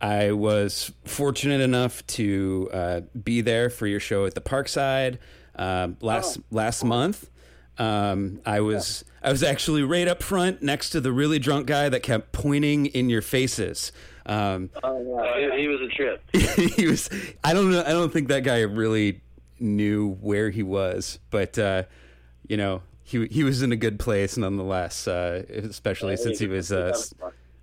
[0.00, 5.18] I was fortunate enough to uh, be there for your show at the Parkside
[5.56, 7.28] uh, last last month.
[7.78, 11.88] Um, I was I was actually right up front next to the really drunk guy
[11.88, 13.92] that kept pointing in your faces.
[14.26, 15.56] Um, Oh, yeah.
[15.56, 16.22] he, he was a trip.
[16.76, 17.08] he was
[17.42, 19.20] I don't know I don't think that guy really
[19.60, 21.84] knew where he was, but uh,
[22.48, 26.70] you know he he was in a good place nonetheless, uh, especially since he was
[26.72, 27.14] uh, s-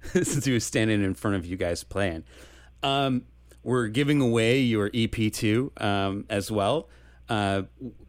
[0.13, 2.23] since he was standing in front of you guys playing.
[2.83, 3.23] Um,
[3.63, 6.87] we're giving away your EP too um, as well.
[7.27, 7.63] Uh,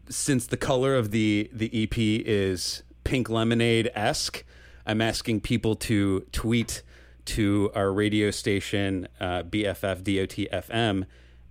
[0.09, 4.43] since the color of the the EP is pink lemonade esque,
[4.85, 6.83] I'm asking people to tweet
[7.25, 11.05] to our radio station uh, BFF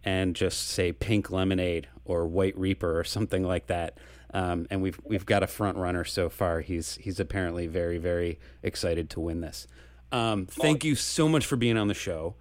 [0.04, 3.98] and just say pink lemonade or white reaper or something like that.
[4.32, 6.60] Um, and we've we've got a front runner so far.
[6.60, 9.66] He's he's apparently very very excited to win this.
[10.12, 12.34] Um, thank you so much for being on the show.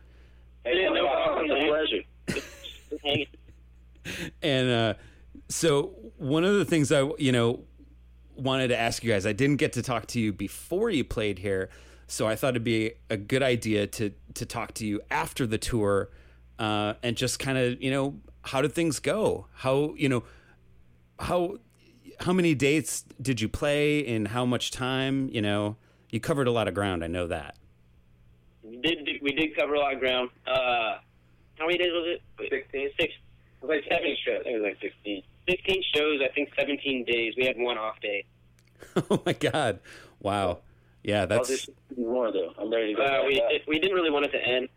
[0.63, 1.45] Hey, no problem.
[1.49, 3.25] It's a pleasure.
[4.43, 4.93] And uh,
[5.49, 7.61] so one of the things I you know
[8.35, 11.39] wanted to ask you guys, I didn't get to talk to you before you played
[11.39, 11.69] here,
[12.07, 15.57] so I thought it'd be a good idea to to talk to you after the
[15.57, 16.09] tour,
[16.59, 19.47] uh, and just kind of you know how did things go?
[19.53, 20.23] How you know
[21.19, 21.57] how
[22.19, 25.29] how many dates did you play in how much time?
[25.31, 25.77] You know,
[26.15, 27.03] you covered a lot of ground.
[27.03, 27.57] I know that.
[28.63, 30.29] We did we did cover a lot of ground.
[30.47, 30.97] Uh,
[31.59, 32.49] how many days was it?
[32.49, 32.89] Sixteen.
[32.97, 33.13] Six.
[33.61, 34.39] It was like seven shows.
[34.39, 35.23] I think it was like sixteen.
[35.47, 36.21] Sixteen shows.
[36.23, 37.33] I think seventeen days.
[37.37, 38.25] We had one off day.
[39.11, 39.79] oh my god!
[40.21, 40.59] Wow.
[41.03, 42.53] Yeah, that's more though.
[42.57, 43.05] I'm ready to go.
[43.05, 44.69] Uh, we it, we didn't really want it to end,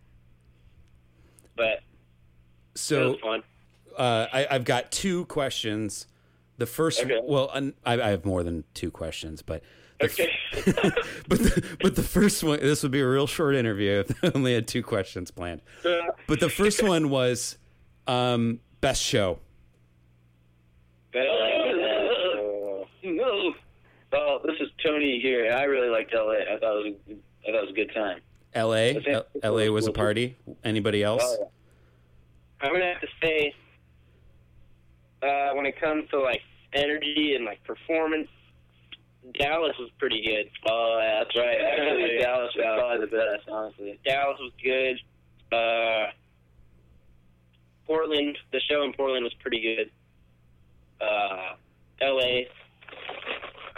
[1.57, 1.83] but it
[2.75, 3.11] so.
[3.13, 3.43] was fun.
[3.97, 6.07] uh, I, I've got two questions.
[6.59, 7.21] The first, Okay.
[7.23, 9.63] well, I, I have more than two questions, but
[10.01, 10.33] f- Okay.
[11.29, 14.31] but the, but the first one, this would be a real short interview if I
[14.35, 15.61] only had two questions planned.
[16.27, 17.59] But the first one was
[18.07, 19.39] um, best show.
[21.13, 23.55] But, uh, no.
[24.13, 26.33] Well, this is Tony here, I really liked LA.
[26.33, 28.21] I thought it was a, I thought it was a good time.
[28.55, 29.03] L.A.
[29.07, 29.69] L- L.A.
[29.69, 30.37] was a party.
[30.65, 31.23] Anybody else?
[31.25, 32.67] Oh, yeah.
[32.67, 33.55] I'm gonna have to say,
[35.23, 36.41] uh, when it comes to like
[36.73, 38.29] energy and like performance,
[39.35, 40.51] Dallas was pretty good.
[40.69, 41.59] Oh, yeah, that's right.
[41.61, 43.99] Actually, Dallas was probably the best, honestly.
[44.05, 45.01] Dallas was good.
[45.53, 46.11] Uh,
[47.87, 49.91] Portland, the show in Portland was pretty good.
[51.01, 51.55] Uh,
[52.01, 52.49] L.A.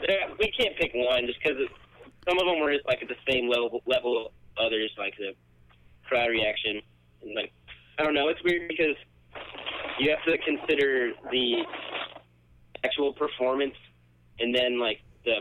[0.09, 1.59] Yeah, we can't pick one just because
[2.29, 5.35] some of them were just like at the same level level of others, like the
[6.07, 6.81] crowd reaction.
[7.23, 7.53] And like,
[7.99, 8.97] I don't know, it's weird because
[9.99, 11.63] you have to consider the
[12.83, 13.75] actual performance
[14.39, 15.37] and then like the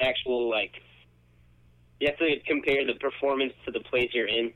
[0.00, 0.72] actual like
[2.00, 4.52] you have to compare the performance to the place you're in,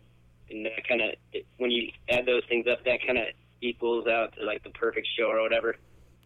[0.51, 1.15] and that kind of
[1.59, 3.27] when you add those things up, that kind of
[3.61, 5.77] equals out to like the perfect show or whatever.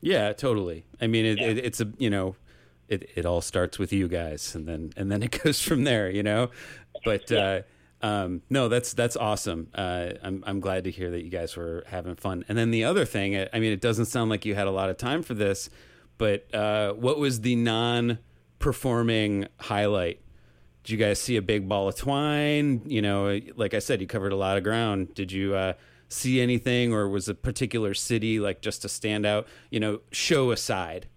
[0.01, 0.85] Yeah, totally.
[1.01, 1.48] I mean, it, Yeah.
[1.48, 2.36] it, it's a you know,
[2.89, 6.11] it it all starts with you guys, and then and then it goes from there.
[6.11, 6.51] You know,
[7.05, 7.62] but uh,
[8.02, 9.69] um, no, that's that's awesome.
[9.74, 12.44] Uh, I'm I'm glad to hear that you guys were having fun.
[12.48, 14.89] And then the other thing, I mean, it doesn't sound like you had a lot
[14.89, 15.69] of time for this,
[16.20, 20.20] but uh, what was the non-performing highlight?
[20.84, 22.82] Did you guys see a big ball of twine?
[22.84, 25.14] You know, like I said, you covered a lot of ground.
[25.14, 25.72] Did you uh,
[26.10, 29.47] see anything, or was a particular city like just a standout?
[29.70, 31.09] You know, show aside.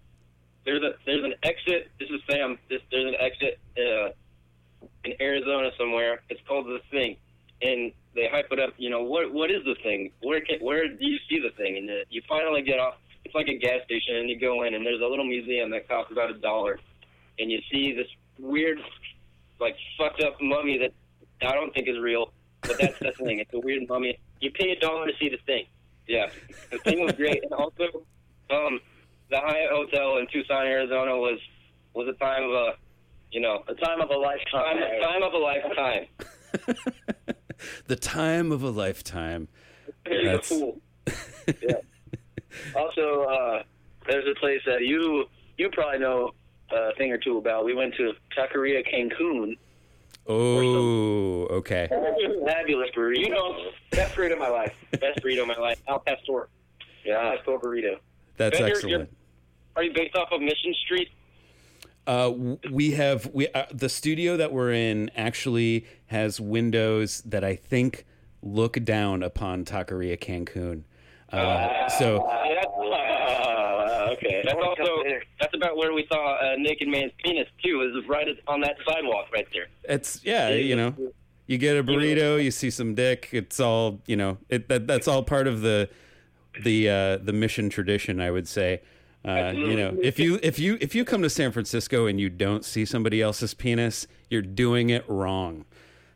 [0.64, 1.90] there's a there's an exit.
[2.00, 2.58] This is Sam.
[2.70, 4.08] This, there's an exit uh,
[5.04, 6.22] in Arizona somewhere.
[6.30, 7.16] It's called the Thing,
[7.60, 8.72] and they hype it up.
[8.78, 10.10] You know what what is the thing?
[10.22, 11.76] Where can where do you see the thing?
[11.76, 12.94] And uh, you finally get off.
[13.34, 15.88] It's like a gas station, and you go in, and there's a little museum that
[15.88, 16.78] costs about a dollar,
[17.40, 18.06] and you see this
[18.38, 18.78] weird,
[19.58, 20.92] like fucked up mummy that
[21.44, 22.32] I don't think is real,
[22.62, 23.40] but that's the thing.
[23.40, 24.20] It's a weird mummy.
[24.40, 25.66] You pay a dollar to see the thing.
[26.06, 26.30] Yeah,
[26.70, 28.04] the thing was great, and also,
[28.50, 28.78] um,
[29.30, 31.40] the Hyatt Hotel in Tucson, Arizona was
[31.92, 32.74] was a time of a,
[33.32, 34.78] you know, a time of a lifetime.
[34.78, 36.06] Time, time of a lifetime.
[37.88, 39.48] the time of a lifetime.
[40.04, 40.80] That's- cool.
[41.60, 41.78] yeah.
[42.74, 43.62] Also, uh,
[44.08, 45.26] there's a place that you
[45.58, 46.32] you probably know
[46.70, 47.64] a thing or two about.
[47.64, 49.56] We went to Taqueria Cancun.
[50.26, 51.86] Oh, okay.
[52.46, 53.18] Fabulous burrito.
[53.18, 54.74] You know, best burrito of my life.
[54.92, 55.80] Best burrito of my life.
[55.88, 56.48] Al Pastor.
[57.04, 57.98] Yeah, Al Pastor burrito.
[58.36, 58.90] That's Ben, you're- excellent.
[58.90, 59.06] you're-
[59.76, 61.08] Are you based off of Mission Street?
[62.06, 62.32] Uh,
[62.70, 68.04] we have we uh, the studio that we're in actually has windows that I think
[68.42, 70.82] look down upon Taqueria Cancun.
[71.32, 74.42] Uh, so Yeah, that's, uh, okay.
[74.44, 75.02] That's also
[75.54, 77.82] that's about where we saw a naked man's penis too.
[77.82, 79.66] Is right on that sidewalk right there.
[79.84, 80.94] it's yeah, you know,
[81.46, 83.28] you get a burrito, you see some dick.
[83.32, 84.38] It's all you know.
[84.48, 85.88] It that, that's all part of the
[86.62, 88.82] the uh, the mission tradition, I would say.
[89.26, 92.28] Uh, you know, if you if you if you come to San Francisco and you
[92.28, 95.64] don't see somebody else's penis, you're doing it wrong.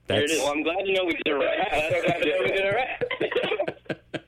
[0.07, 0.39] There it That's is.
[0.41, 1.59] Well, I'm glad to know we did it right.
[1.71, 4.23] That's glad to know we did it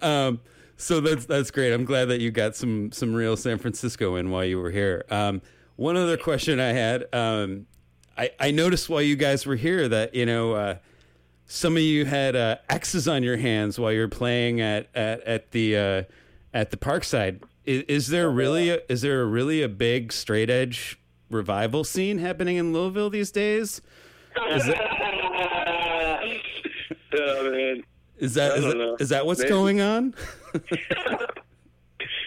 [0.00, 0.02] right.
[0.02, 0.40] um,
[0.76, 1.72] so that's that's great.
[1.72, 5.04] I'm glad that you got some some real San Francisco in while you were here.
[5.10, 5.42] Um,
[5.76, 7.66] one other question I had, um,
[8.16, 10.76] I I noticed while you guys were here that you know uh,
[11.46, 15.50] some of you had uh, X's on your hands while you're playing at at at
[15.52, 16.02] the uh,
[16.52, 17.42] at the Parkside.
[17.64, 20.98] Is, is there really a, is there really a big straight edge
[21.30, 23.80] revival scene happening in Louisville these days?
[24.50, 24.62] Is,
[27.18, 27.82] oh man.
[28.18, 28.96] Is that I that- know.
[28.98, 29.50] is that what's Maybe.
[29.50, 30.14] going on?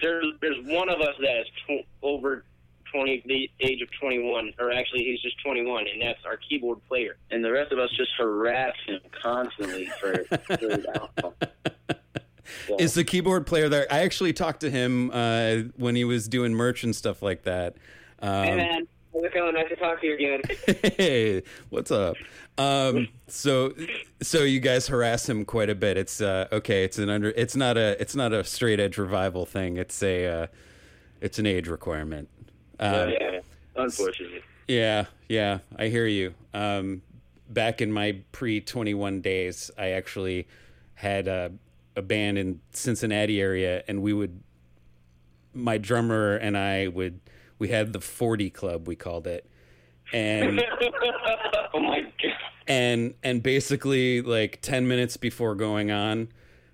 [0.02, 2.44] There's there's one of us that is tw- over
[2.90, 6.38] twenty, the age of twenty one, or actually he's just twenty one, and that's our
[6.38, 7.16] keyboard player.
[7.30, 11.34] and the rest of us just harass him constantly for, for his alcohol.
[12.78, 13.86] is the keyboard player there?
[13.90, 17.76] I actually talked to him uh, when he was doing merch and stuff like that.
[18.20, 19.54] Um, Hey man, how's it going?
[19.54, 20.42] Nice to talk to you again.
[20.96, 22.16] hey, what's up?
[22.58, 23.74] Um, so,
[24.22, 25.96] so you guys harass him quite a bit.
[25.96, 26.84] It's uh, okay.
[26.84, 27.30] It's an under.
[27.30, 28.00] It's not a.
[28.00, 29.76] It's not a straight edge revival thing.
[29.76, 30.26] It's a.
[30.26, 30.46] Uh,
[31.20, 32.28] it's an age requirement.
[32.78, 33.40] Uh, yeah,
[33.76, 34.42] unfortunately.
[34.66, 36.34] Yeah, yeah, I hear you.
[36.54, 37.02] Um,
[37.48, 40.46] back in my pre 21 days, I actually
[40.94, 41.52] had a,
[41.96, 44.40] a band in Cincinnati area, and we would,
[45.52, 47.20] my drummer and I would,
[47.60, 49.46] we had the 40 Club, we called it.
[50.12, 50.60] And
[51.74, 52.32] oh my god.
[52.66, 56.26] and and basically like 10 minutes before going on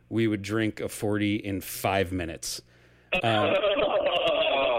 [0.08, 2.62] we would drink a 40 in five minutes
[3.22, 3.54] uh,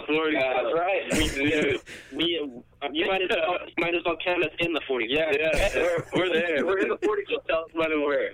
[0.09, 1.03] Oh, that's right.
[2.11, 2.39] We, we,
[2.81, 5.07] uh, you might as well, you might as well count us in the forty.
[5.09, 6.65] Yeah, yeah, we're, we're there.
[6.65, 7.23] We're in the forty.
[7.29, 8.31] So tell us when we're.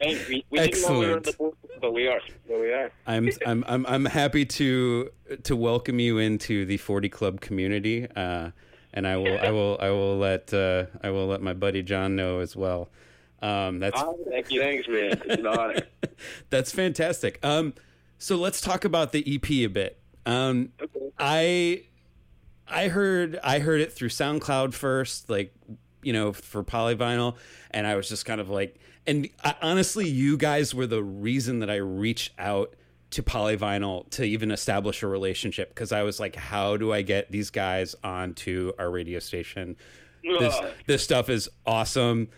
[0.00, 2.20] Hey, we, we didn't know we were in the 40, but we are.
[2.46, 2.90] But we are.
[3.06, 5.10] I'm, I'm i'm i'm happy to
[5.42, 8.50] to welcome you into the 40 club community uh,
[8.92, 12.14] and i will i will i will let uh, i will let my buddy john
[12.16, 12.88] know as well
[13.42, 14.60] um, that's Thank you.
[14.60, 15.20] Thanks, man.
[15.24, 15.82] It's an honor.
[16.50, 17.38] That's fantastic.
[17.44, 17.74] Um,
[18.18, 19.98] so let's talk about the EP a bit.
[20.26, 20.72] Um,
[21.18, 21.84] I
[22.68, 25.54] I heard I heard it through SoundCloud first, like
[26.02, 27.36] you know, for Polyvinyl,
[27.70, 31.60] and I was just kind of like, and I, honestly, you guys were the reason
[31.60, 32.74] that I reached out
[33.10, 37.30] to Polyvinyl to even establish a relationship because I was like, how do I get
[37.30, 39.76] these guys onto our radio station?
[40.22, 40.70] This Ugh.
[40.86, 42.28] this stuff is awesome,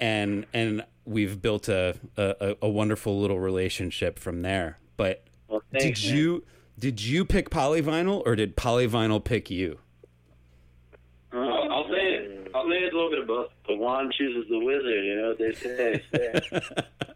[0.00, 4.78] and and we've built a a, a wonderful little relationship from there.
[4.96, 6.16] But Well, did man.
[6.16, 6.44] you
[6.78, 9.78] did you pick Polyvinyl or did Polyvinyl pick you?
[11.32, 12.50] Uh, I'll say it.
[12.54, 13.50] I'll say it's a little bit of both.
[13.66, 15.04] The wand chooses the wizard.
[15.04, 15.52] You know what they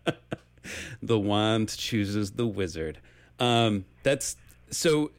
[0.06, 0.14] say.
[1.02, 2.98] the wand chooses the wizard.
[3.38, 4.36] Um, that's
[4.70, 5.10] so.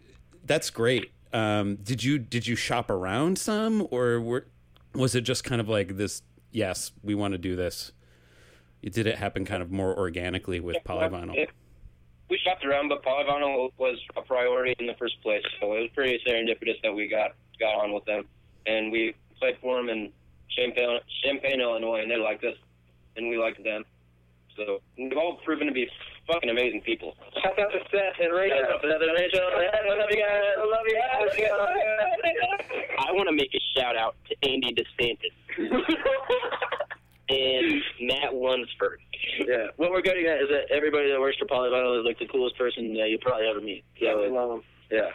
[0.45, 1.11] That's great.
[1.31, 4.47] Um, did you did you shop around some, or were,
[4.95, 6.21] was it just kind of like this?
[6.51, 7.91] Yes, we want to do this.
[8.83, 11.35] Did it happen kind of more organically with Polyvinyl?
[11.35, 11.49] It-
[12.29, 15.89] we shopped around, but polyvinyl was a priority in the first place, so it was
[15.95, 18.25] pretty serendipitous that we got got on with them,
[18.65, 20.11] and we played for them in
[20.55, 22.55] Champaign, Champaign, Illinois, and they liked us,
[23.17, 23.83] and we liked them.
[24.55, 25.89] So we've all proven to be
[26.27, 27.15] fucking amazing people.
[27.41, 28.57] Shout out to Seth and Rachel.
[28.81, 29.41] Seth and Rachel.
[29.41, 30.41] I love you guys.
[30.57, 31.53] I love you guys.
[32.99, 35.33] I want to make a shout out to Andy DeSantis
[37.29, 38.99] and Matt Lunsford.
[39.47, 39.67] yeah.
[39.77, 42.57] What we're getting at is that everybody that works for Polyvinyl is like the coolest
[42.57, 43.83] person that you probably ever meet.
[43.97, 44.63] Yeah, we love them.
[44.91, 45.09] yeah.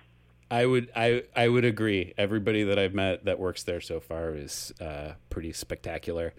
[0.51, 2.13] I would I I would agree.
[2.17, 6.35] Everybody that I've met that works there so far is uh, pretty spectacular.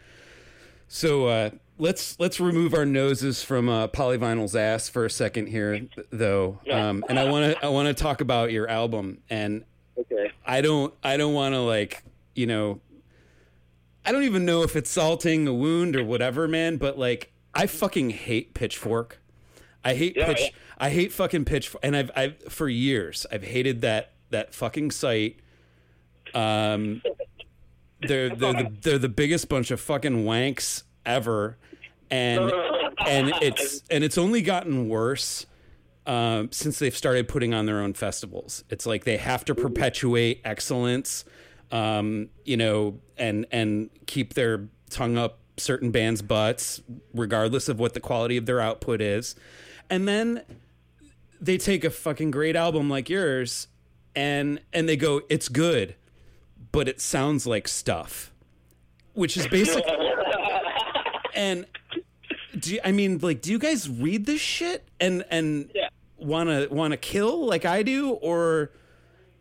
[0.88, 1.50] So uh,
[1.80, 7.04] let's let's remove our noses from uh, Polyvinyl's ass for a second here, though, um,
[7.10, 9.20] and I want to I want to talk about your album.
[9.30, 9.66] And
[9.98, 10.30] Okay.
[10.46, 12.04] I don't I don't want to like
[12.36, 12.80] you know
[14.06, 16.78] I don't even know if it's salting a wound or whatever, man.
[16.78, 19.20] But like I fucking hate Pitchfork.
[19.84, 20.42] I hate Yeah, pitch.
[20.42, 20.50] yeah.
[20.78, 21.76] I hate fucking pitch.
[21.84, 25.40] And I've I've for years I've hated that that fucking site.
[26.34, 27.02] Um,
[28.02, 31.58] they're they're the, they're the biggest bunch of fucking wanks ever,
[32.12, 32.52] and
[33.06, 35.46] and it's and it's only gotten worse
[36.06, 38.64] um, since they've started putting on their own festivals.
[38.70, 41.24] It's like they have to perpetuate excellence,
[41.72, 46.82] um, you know, and and keep their tongue up certain bands' butts,
[47.14, 49.36] regardless of what the quality of their output is,
[49.90, 50.42] and then
[51.40, 53.68] they take a fucking great album like yours,
[54.16, 55.96] and and they go, it's good,
[56.72, 58.32] but it sounds like stuff,
[59.14, 59.84] which is basically
[61.34, 61.66] and
[62.60, 65.90] do you, I mean like do you guys read this shit and and Yeah.
[66.18, 68.12] want to kill like I do?
[68.12, 68.72] Or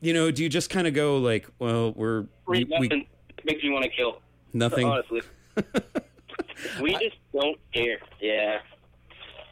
[0.01, 3.09] you know do you just kind of go like well we're we, we
[3.45, 4.21] makes me want to kill.
[4.53, 4.87] nothing.
[4.87, 5.23] Honestly,
[6.81, 7.99] we just don't care.
[8.21, 8.61] Yeah.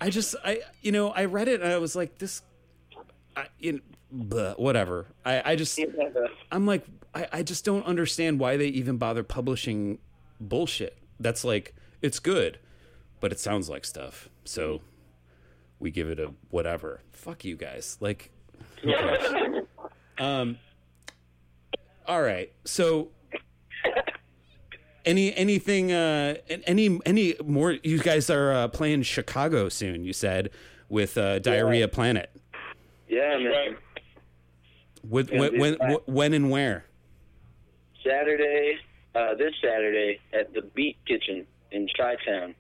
[0.01, 2.43] I just I you know I read it and I was like this
[3.37, 3.79] I know,
[4.15, 5.07] bleh, whatever.
[5.25, 5.79] I I just
[6.51, 9.99] I'm like I I just don't understand why they even bother publishing
[10.41, 10.99] bullshit.
[11.21, 12.59] That's like it's good
[13.23, 14.29] but it sounds like stuff.
[14.45, 14.83] So
[15.79, 17.01] we give it a whatever.
[17.13, 17.97] Fuck you guys.
[18.01, 18.31] Like
[20.19, 20.59] um
[22.07, 22.53] all right.
[22.65, 23.09] So
[25.05, 26.35] any anything uh
[26.67, 30.51] any any more you guys are uh, playing chicago soon you said
[30.89, 32.31] with uh diarrhea planet
[33.09, 33.77] Yeah, man.
[35.09, 36.85] with Yeah, when when, when and where
[38.05, 38.79] Saturday,
[39.15, 42.55] uh, this Saturday at the Beat Kitchen in Chi-Town.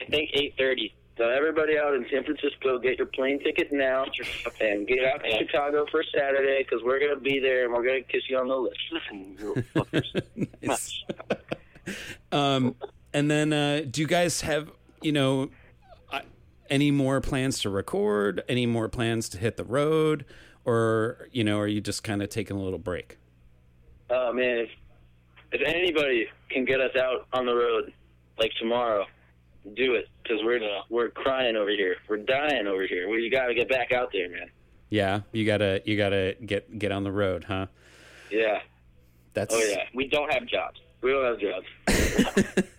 [0.00, 0.92] I think eight thirty.
[1.18, 4.04] So everybody out in San Francisco, get your plane ticket now
[4.60, 8.00] and get out to Chicago for Saturday because we're gonna be there and we're gonna
[8.00, 8.78] kiss you on the lips.
[8.90, 10.22] Listen, you fuckers.
[10.62, 11.04] Nice.
[12.32, 12.74] Um,
[13.12, 15.50] and then, uh, do you guys have, you know,
[16.12, 16.20] uh,
[16.70, 18.42] any more plans to record?
[18.48, 20.24] Any more plans to hit the road?
[20.64, 23.18] Or, you know, are you just kind of taking a little break?
[24.10, 24.70] Oh man, if,
[25.52, 27.92] if anybody can get us out on the road
[28.38, 29.06] like tomorrow,
[29.74, 30.60] do it because we're
[30.90, 31.96] we're crying over here.
[32.08, 33.08] We're dying over here.
[33.08, 34.50] We got to get back out there, man.
[34.90, 37.66] Yeah, you gotta, you gotta get get on the road, huh?
[38.30, 38.60] Yeah.
[39.32, 39.84] That's Oh yeah.
[39.94, 40.80] We don't have jobs.
[41.02, 41.66] We don't have jobs.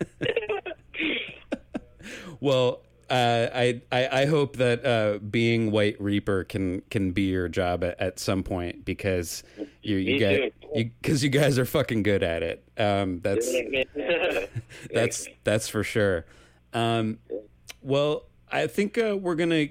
[2.40, 7.48] Well, uh, I, I I hope that uh, being White Reaper can can be your
[7.48, 9.42] job at, at some point because
[9.82, 10.68] you you Me guys too.
[10.74, 12.62] you because you guys are fucking good at it.
[12.76, 13.50] Um, that's
[14.92, 16.26] that's that's for sure.
[16.74, 17.18] Um,
[17.80, 19.68] well, I think uh, we're gonna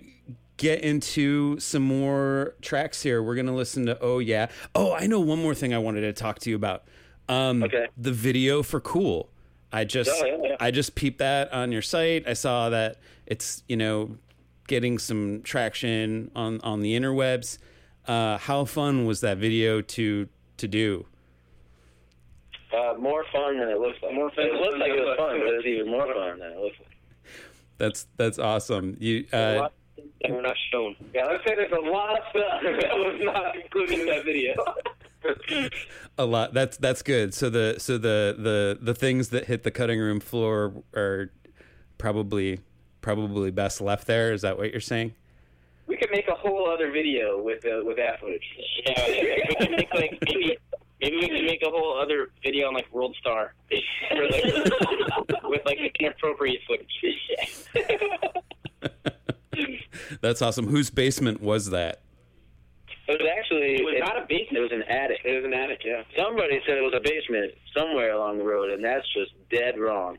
[0.57, 3.21] get into some more tracks here.
[3.21, 4.47] We're gonna listen to Oh Yeah.
[4.73, 6.85] Oh, I know one more thing I wanted to talk to you about.
[7.29, 7.87] Um, Okay.
[7.97, 9.29] The video for Cool.
[9.71, 10.55] I just Oh, yeah, yeah.
[10.59, 12.27] I just peeped that on your site.
[12.27, 14.17] I saw that it's you know
[14.67, 17.57] getting some traction on on the interwebs.
[18.07, 20.27] Uh, how fun was that video to
[20.57, 21.05] to do?
[22.73, 24.13] uh, more fun than it looks like.
[24.13, 24.45] More fun.
[24.45, 26.89] It looks like it was fun, but it's even more fun than it looks like.
[27.77, 28.97] That's that's awesome.
[28.99, 30.95] You A uh, lot of things that were not shown.
[31.13, 34.53] Yeah, let's say there's a lot of stuff that was not included in that video.
[36.17, 36.53] a lot.
[36.53, 37.33] That's that's good.
[37.33, 41.31] So the so the the the things that hit the cutting room floor are
[41.97, 42.59] probably
[43.01, 44.33] probably best left there.
[44.33, 45.13] Is that what you're saying?
[45.87, 48.43] we could make a whole other video with uh, with that footage.
[48.85, 49.05] Yeah,
[49.49, 50.57] we could make like maybe
[51.01, 53.53] maybe we could make a whole other video on like World Star
[54.11, 54.43] Or, like,
[55.43, 57.03] with like inappropriate footage.
[60.21, 60.67] That's awesome.
[60.67, 62.01] Whose basement was that?
[63.07, 64.57] It was actually It was not a basement.
[64.57, 65.19] It was an attic.
[65.25, 65.81] It was an attic.
[65.83, 66.03] Yeah.
[66.17, 70.17] Somebody said it was a basement somewhere along the road, and that's just dead wrong.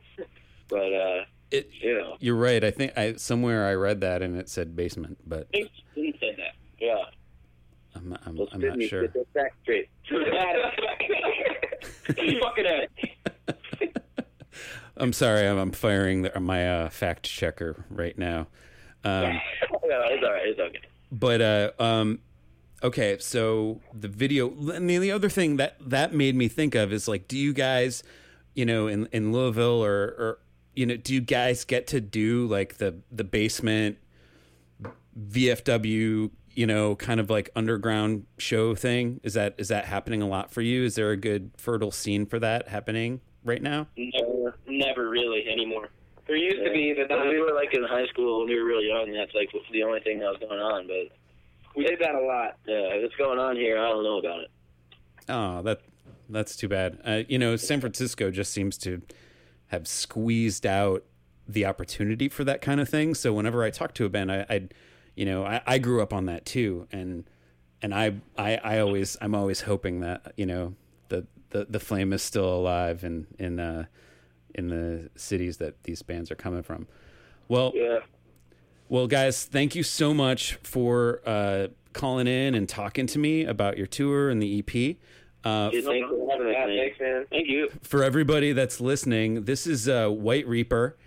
[0.67, 2.63] But uh, It, you know, you're right.
[2.63, 6.13] I think I somewhere I read that and it said basement, but I think Spin
[6.19, 6.53] said that.
[6.79, 7.05] yeah.
[7.95, 9.03] I'm I'm, Let's I'm not me- sure.
[9.03, 9.89] Get this back straight.
[12.07, 12.91] Fucking attic.
[14.97, 15.47] I'm sorry.
[15.47, 18.47] I'm, I'm firing the, my uh, fact checker right now.
[19.03, 19.39] Um, yeah,
[19.81, 20.47] it's all right.
[20.47, 20.79] It's okay.
[21.11, 22.19] but uh, um,
[22.85, 23.17] okay.
[23.19, 27.07] So the video, and the, the other thing that that made me think of is
[27.07, 28.03] like, do you guys,
[28.53, 30.39] you know, in in Louisville or or
[30.75, 33.97] you know, do you guys get to do like the the basement
[35.17, 39.19] VFW, you know, kind of like underground show thing?
[39.23, 40.83] Is that is that happening a lot for you?
[40.83, 43.87] Is there a good fertile scene for that happening right now?
[43.97, 45.89] Never, never really anymore.
[46.27, 48.81] There used to be, but we were like in high school when we were real
[48.81, 49.13] young.
[49.13, 50.87] That's like the only thing that was going on.
[50.87, 51.15] But
[51.75, 52.57] we did that a lot.
[52.65, 54.51] Yeah, if it's going on here, I don't know about it.
[55.27, 55.81] Oh, that
[56.29, 56.99] that's too bad.
[57.05, 59.01] Uh, you know, San Francisco just seems to
[59.67, 61.03] have squeezed out
[61.47, 63.13] the opportunity for that kind of thing.
[63.13, 64.67] So whenever I talk to a band, I, I
[65.15, 67.29] you know, I, I grew up on that too, and
[67.81, 70.75] and I, I I always I'm always hoping that you know
[71.09, 73.85] the the the flame is still alive in in uh,
[74.53, 76.87] in the cities that these bands are coming from.
[77.47, 77.99] Well, Yeah.
[78.89, 83.77] Well, guys, thank you so much for uh, calling in and talking to me about
[83.77, 84.97] your tour and the EP.
[85.43, 86.77] Uh, Thanks for having us, Yeah, man.
[86.77, 87.25] thanks, man.
[87.29, 87.69] Thank you.
[87.83, 90.97] for everybody that's listening, this is uh, White Reaper,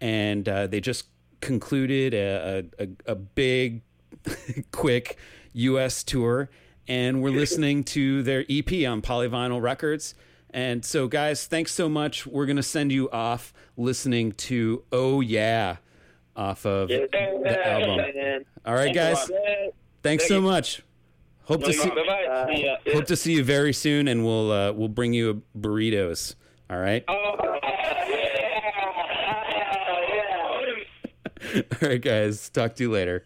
[0.00, 1.06] and uh, they just
[1.40, 3.82] concluded a, a, a, a big,
[4.70, 5.16] quick
[5.52, 6.04] U.S.
[6.04, 6.48] tour,
[6.86, 10.14] and we're listening to their EP on Polyvinyl Records.
[10.50, 12.26] And so, guys, thanks so much.
[12.26, 15.76] We're gonna send you off listening to "Oh Yeah"
[16.38, 18.44] off of the album.
[18.64, 19.30] All right, guys.
[20.02, 20.82] Thanks so much.
[21.44, 21.88] Hope to see.
[21.88, 22.54] Bye-bye.
[22.54, 22.76] See ya.
[22.92, 26.34] Hope to see you very soon, and we'll uh, we'll bring you burritos.
[26.70, 27.02] All right.
[27.08, 27.34] Oh,
[31.52, 31.62] yeah.
[31.82, 32.50] All right, guys.
[32.50, 33.24] Talk to you later.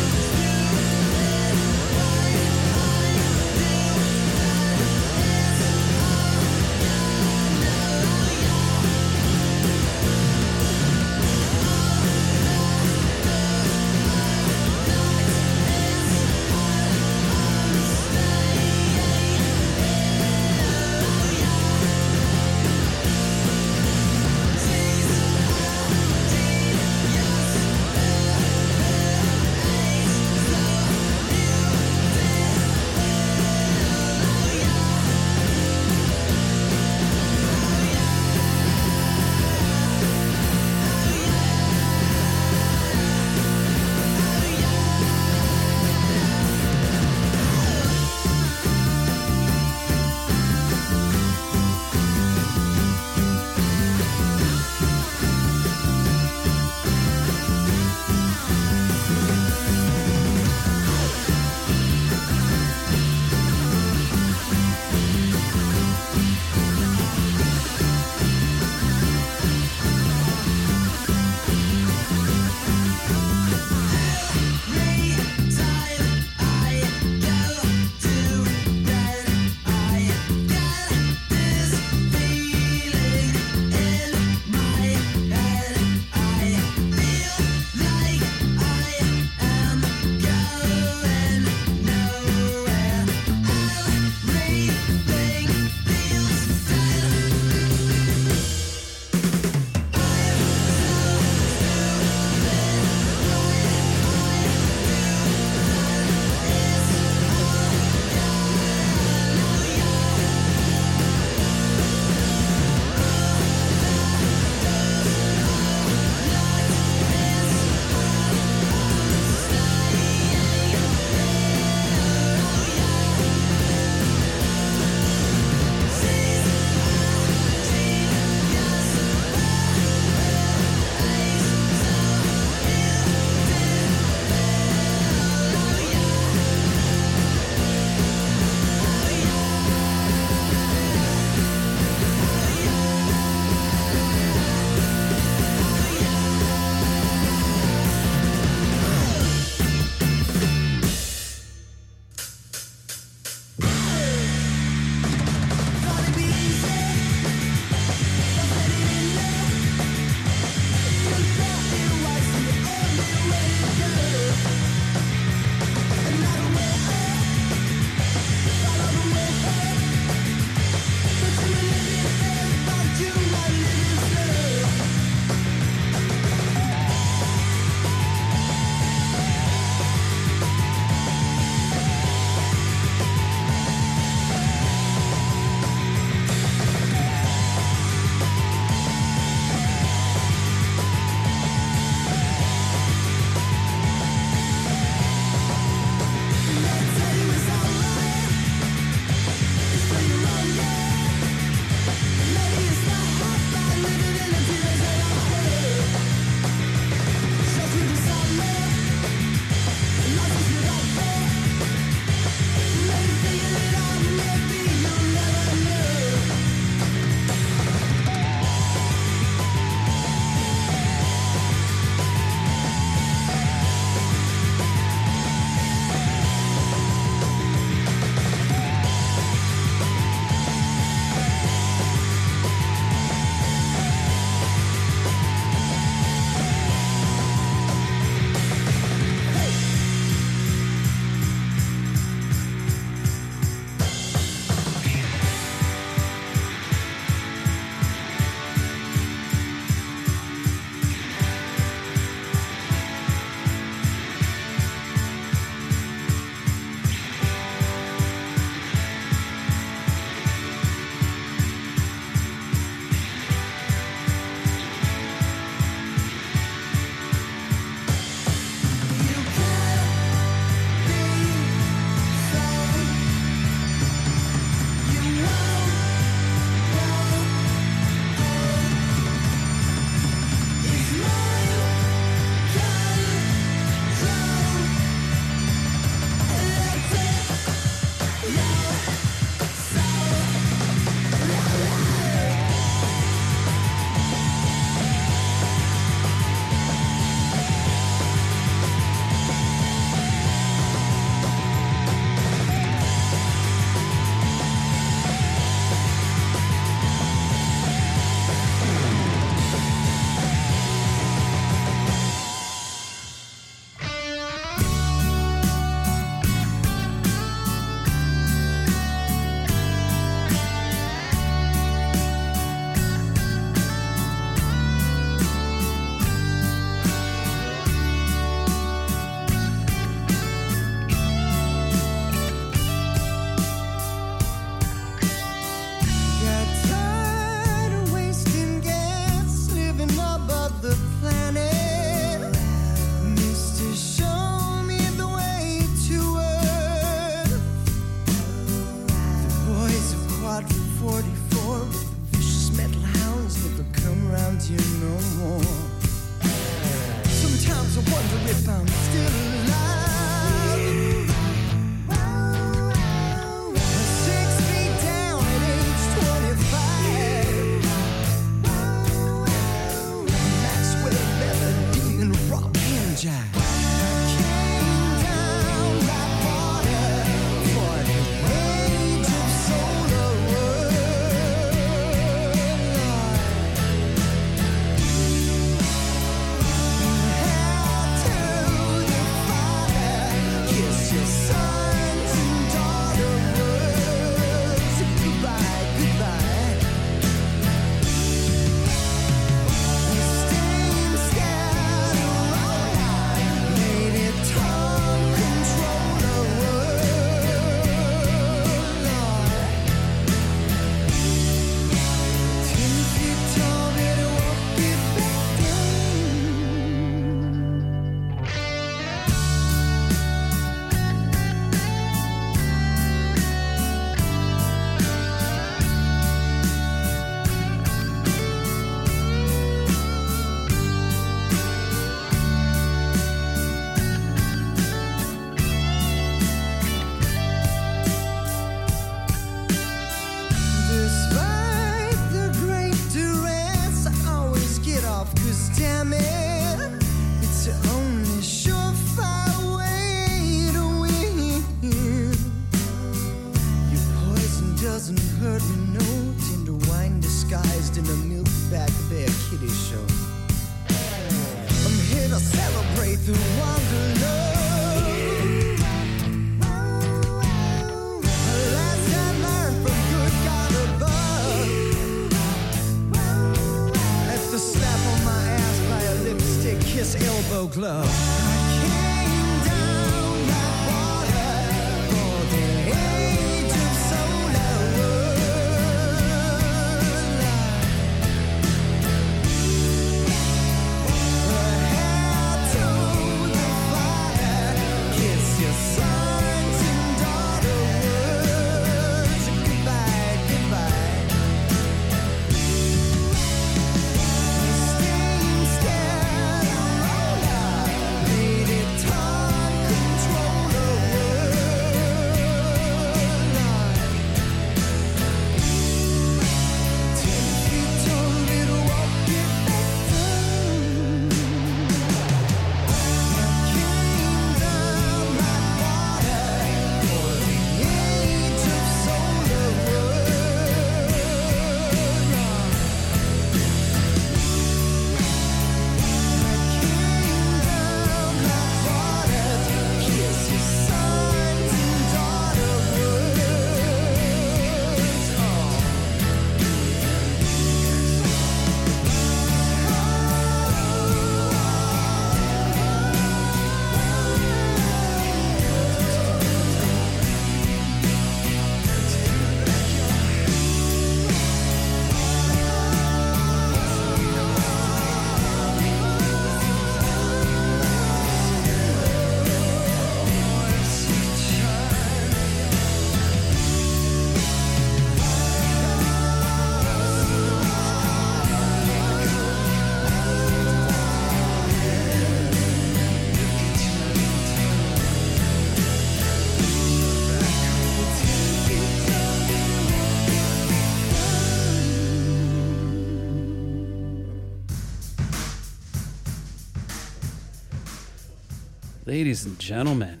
[598.98, 600.00] Ladies and gentlemen,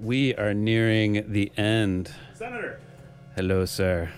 [0.00, 2.12] we are nearing the end.
[2.32, 2.78] Senator.
[3.34, 4.08] Hello, sir,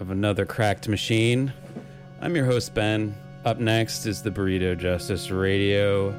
[0.00, 1.52] of another cracked machine.
[2.22, 3.14] I'm your host, Ben.
[3.44, 6.14] Up next is the Burrito Justice Radio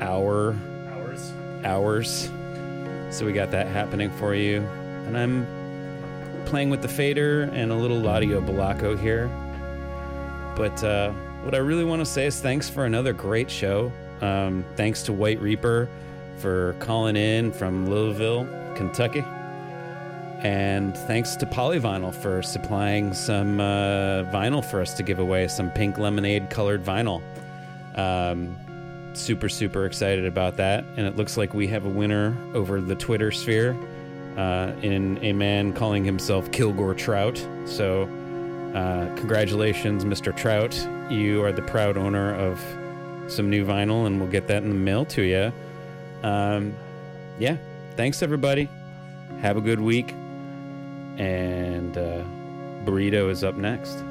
[0.00, 0.56] Hour
[0.90, 1.32] Hours.
[1.64, 2.28] hours.
[3.16, 4.56] So we got that happening for you.
[5.06, 5.46] And I'm
[6.44, 9.28] playing with the fader and a little Ladio Balaco here.
[10.56, 11.12] But uh,
[11.44, 13.92] what I really want to say is thanks for another great show.
[14.20, 15.88] Um, thanks to White Reaper
[16.38, 18.46] for calling in from Louisville,
[18.76, 19.24] Kentucky.
[20.40, 25.70] And thanks to Polyvinyl for supplying some uh, vinyl for us to give away, some
[25.70, 27.22] pink lemonade colored vinyl.
[27.96, 28.54] Um,
[29.14, 30.84] super, super excited about that.
[30.96, 33.74] And it looks like we have a winner over the Twitter sphere
[34.36, 37.44] uh, in a man calling himself Kilgore Trout.
[37.64, 38.02] So,
[38.74, 40.36] uh, congratulations, Mr.
[40.36, 40.74] Trout.
[41.10, 42.60] You are the proud owner of
[43.28, 45.52] some new vinyl, and we'll get that in the mail to you.
[46.24, 46.74] Um,
[47.38, 47.58] yeah,
[47.96, 48.68] thanks everybody.
[49.40, 50.12] Have a good week,
[51.18, 52.24] and uh,
[52.86, 54.02] burrito is up next.